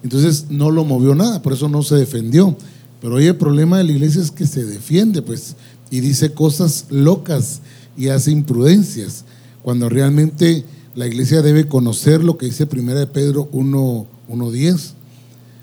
[0.04, 2.56] Entonces no lo movió nada, por eso no se defendió.
[3.02, 5.56] Pero hoy el problema de la iglesia es que se defiende, pues,
[5.90, 7.62] y dice cosas locas
[7.98, 9.26] y hace imprudencias,
[9.64, 10.66] cuando realmente
[10.96, 14.92] la iglesia debe conocer lo que dice Primera de Pedro 1.10,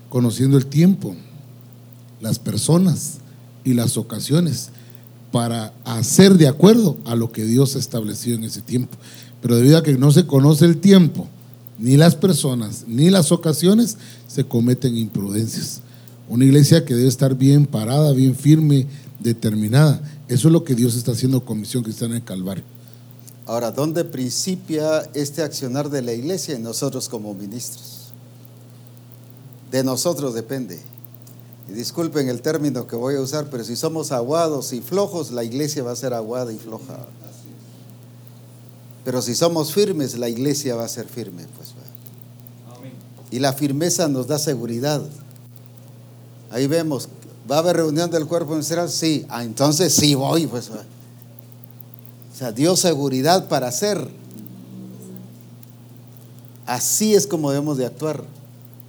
[0.09, 1.15] conociendo el tiempo,
[2.21, 3.17] las personas
[3.63, 4.69] y las ocasiones,
[5.31, 8.97] para hacer de acuerdo a lo que Dios ha establecido en ese tiempo.
[9.41, 11.27] Pero debido a que no se conoce el tiempo,
[11.79, 13.97] ni las personas, ni las ocasiones
[14.27, 15.81] se cometen imprudencias.
[16.29, 18.87] Una iglesia que debe estar bien parada, bien firme,
[19.19, 20.01] determinada.
[20.27, 22.63] Eso es lo que Dios está haciendo con Misión Cristiana en Calvario.
[23.45, 28.11] Ahora, ¿dónde principia este accionar de la iglesia y nosotros como ministros?
[29.71, 30.79] De nosotros depende.
[31.69, 35.43] Y disculpen el término que voy a usar, pero si somos aguados y flojos, la
[35.45, 36.97] iglesia va a ser aguada y floja.
[39.07, 41.45] Pero si somos firmes, la iglesia va a ser firme.
[41.55, 41.69] Pues,
[43.31, 45.01] y la firmeza nos da seguridad.
[46.51, 47.07] Ahí vemos,
[47.49, 48.89] ¿va a haber reunión del cuerpo ministerial?
[48.89, 50.45] Sí, ah, entonces sí voy.
[50.45, 50.73] Pues, o
[52.37, 54.09] sea, dio seguridad para hacer.
[56.65, 58.25] Así es como debemos de actuar,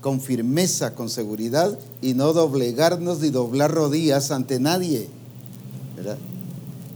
[0.01, 5.09] con firmeza, con seguridad y no doblegarnos ni doblar rodillas ante nadie.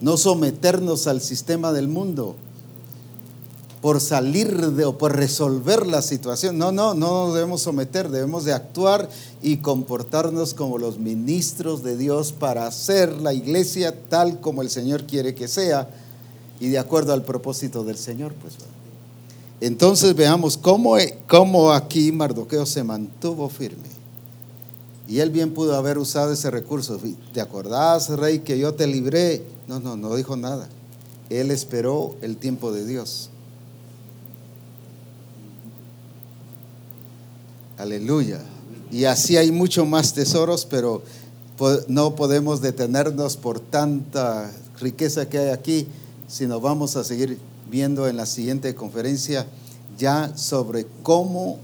[0.01, 2.35] No someternos al sistema del mundo
[3.83, 6.57] por salir de o por resolver la situación.
[6.57, 9.11] No, no, no nos debemos someter, debemos de actuar
[9.43, 15.03] y comportarnos como los ministros de Dios para hacer la iglesia tal como el Señor
[15.05, 15.91] quiere que sea
[16.61, 18.35] y de acuerdo al propósito del Señor.
[18.35, 18.55] Pues.
[19.61, 20.95] Entonces veamos cómo,
[21.29, 23.91] cómo aquí Mardoqueo se mantuvo firme.
[25.09, 27.01] Y él bien pudo haber usado ese recurso.
[27.35, 29.43] ¿Te acordás, rey, que yo te libré?
[29.67, 30.69] No, no, no dijo nada.
[31.31, 33.32] Él esperó el tiempo de Dios.
[37.83, 38.39] Aleluya.
[38.93, 41.03] Y así hay mucho más tesoros, pero
[41.89, 45.89] no podemos detenernos por tanta riqueza que hay aquí,
[46.29, 49.49] sino vamos a seguir viendo en la siguiente conferencia
[49.99, 51.59] ya sobre cómo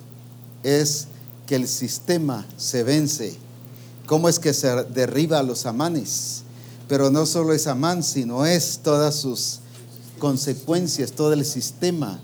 [0.65, 1.07] es
[1.47, 3.37] que el sistema se vence,
[4.07, 6.43] cómo es que se derriba a los amanes.
[6.89, 9.61] Pero no solo es Amán, sino es todas sus
[10.19, 12.19] consecuencias, todo el sistema.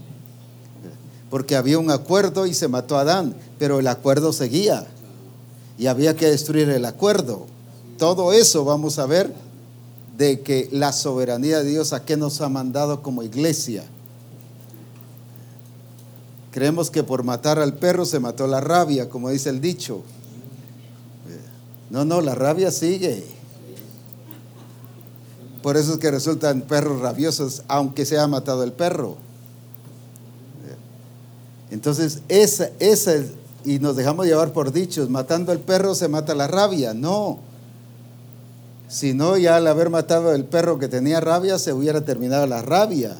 [1.31, 3.35] Porque había un acuerdo y se mató a Adán,
[3.65, 4.87] pero el acuerdo seguía
[5.79, 7.47] y había que destruir el acuerdo.
[7.97, 9.33] Todo eso vamos a ver
[10.19, 13.83] de que la soberanía de Dios a qué nos ha mandado como iglesia.
[16.51, 20.03] Creemos que por matar al perro se mató la rabia, como dice el dicho.
[21.89, 23.25] No, no, la rabia sigue.
[25.63, 29.17] Por eso es que resultan perros rabiosos, aunque se ha matado el perro.
[31.75, 33.15] Entonces, esa, esa,
[33.65, 36.95] y nos dejamos llevar por dichos, matando al perro se mata la rabia.
[36.95, 37.39] No.
[38.89, 42.63] Si no, ya al haber matado al perro que tenía rabia, se hubiera terminado la
[42.63, 43.17] rabia.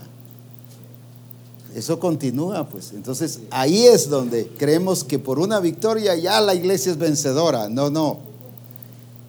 [1.75, 2.93] Eso continúa, pues.
[2.93, 7.69] Entonces, ahí es donde creemos que por una victoria ya la iglesia es vencedora.
[7.69, 8.19] No, no.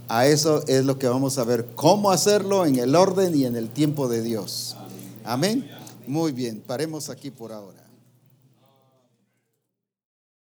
[0.07, 3.55] A eso es lo que vamos a ver, cómo hacerlo en el orden y en
[3.55, 4.75] el tiempo de Dios.
[5.23, 5.67] Amén.
[6.05, 7.85] Muy bien, paremos aquí por ahora.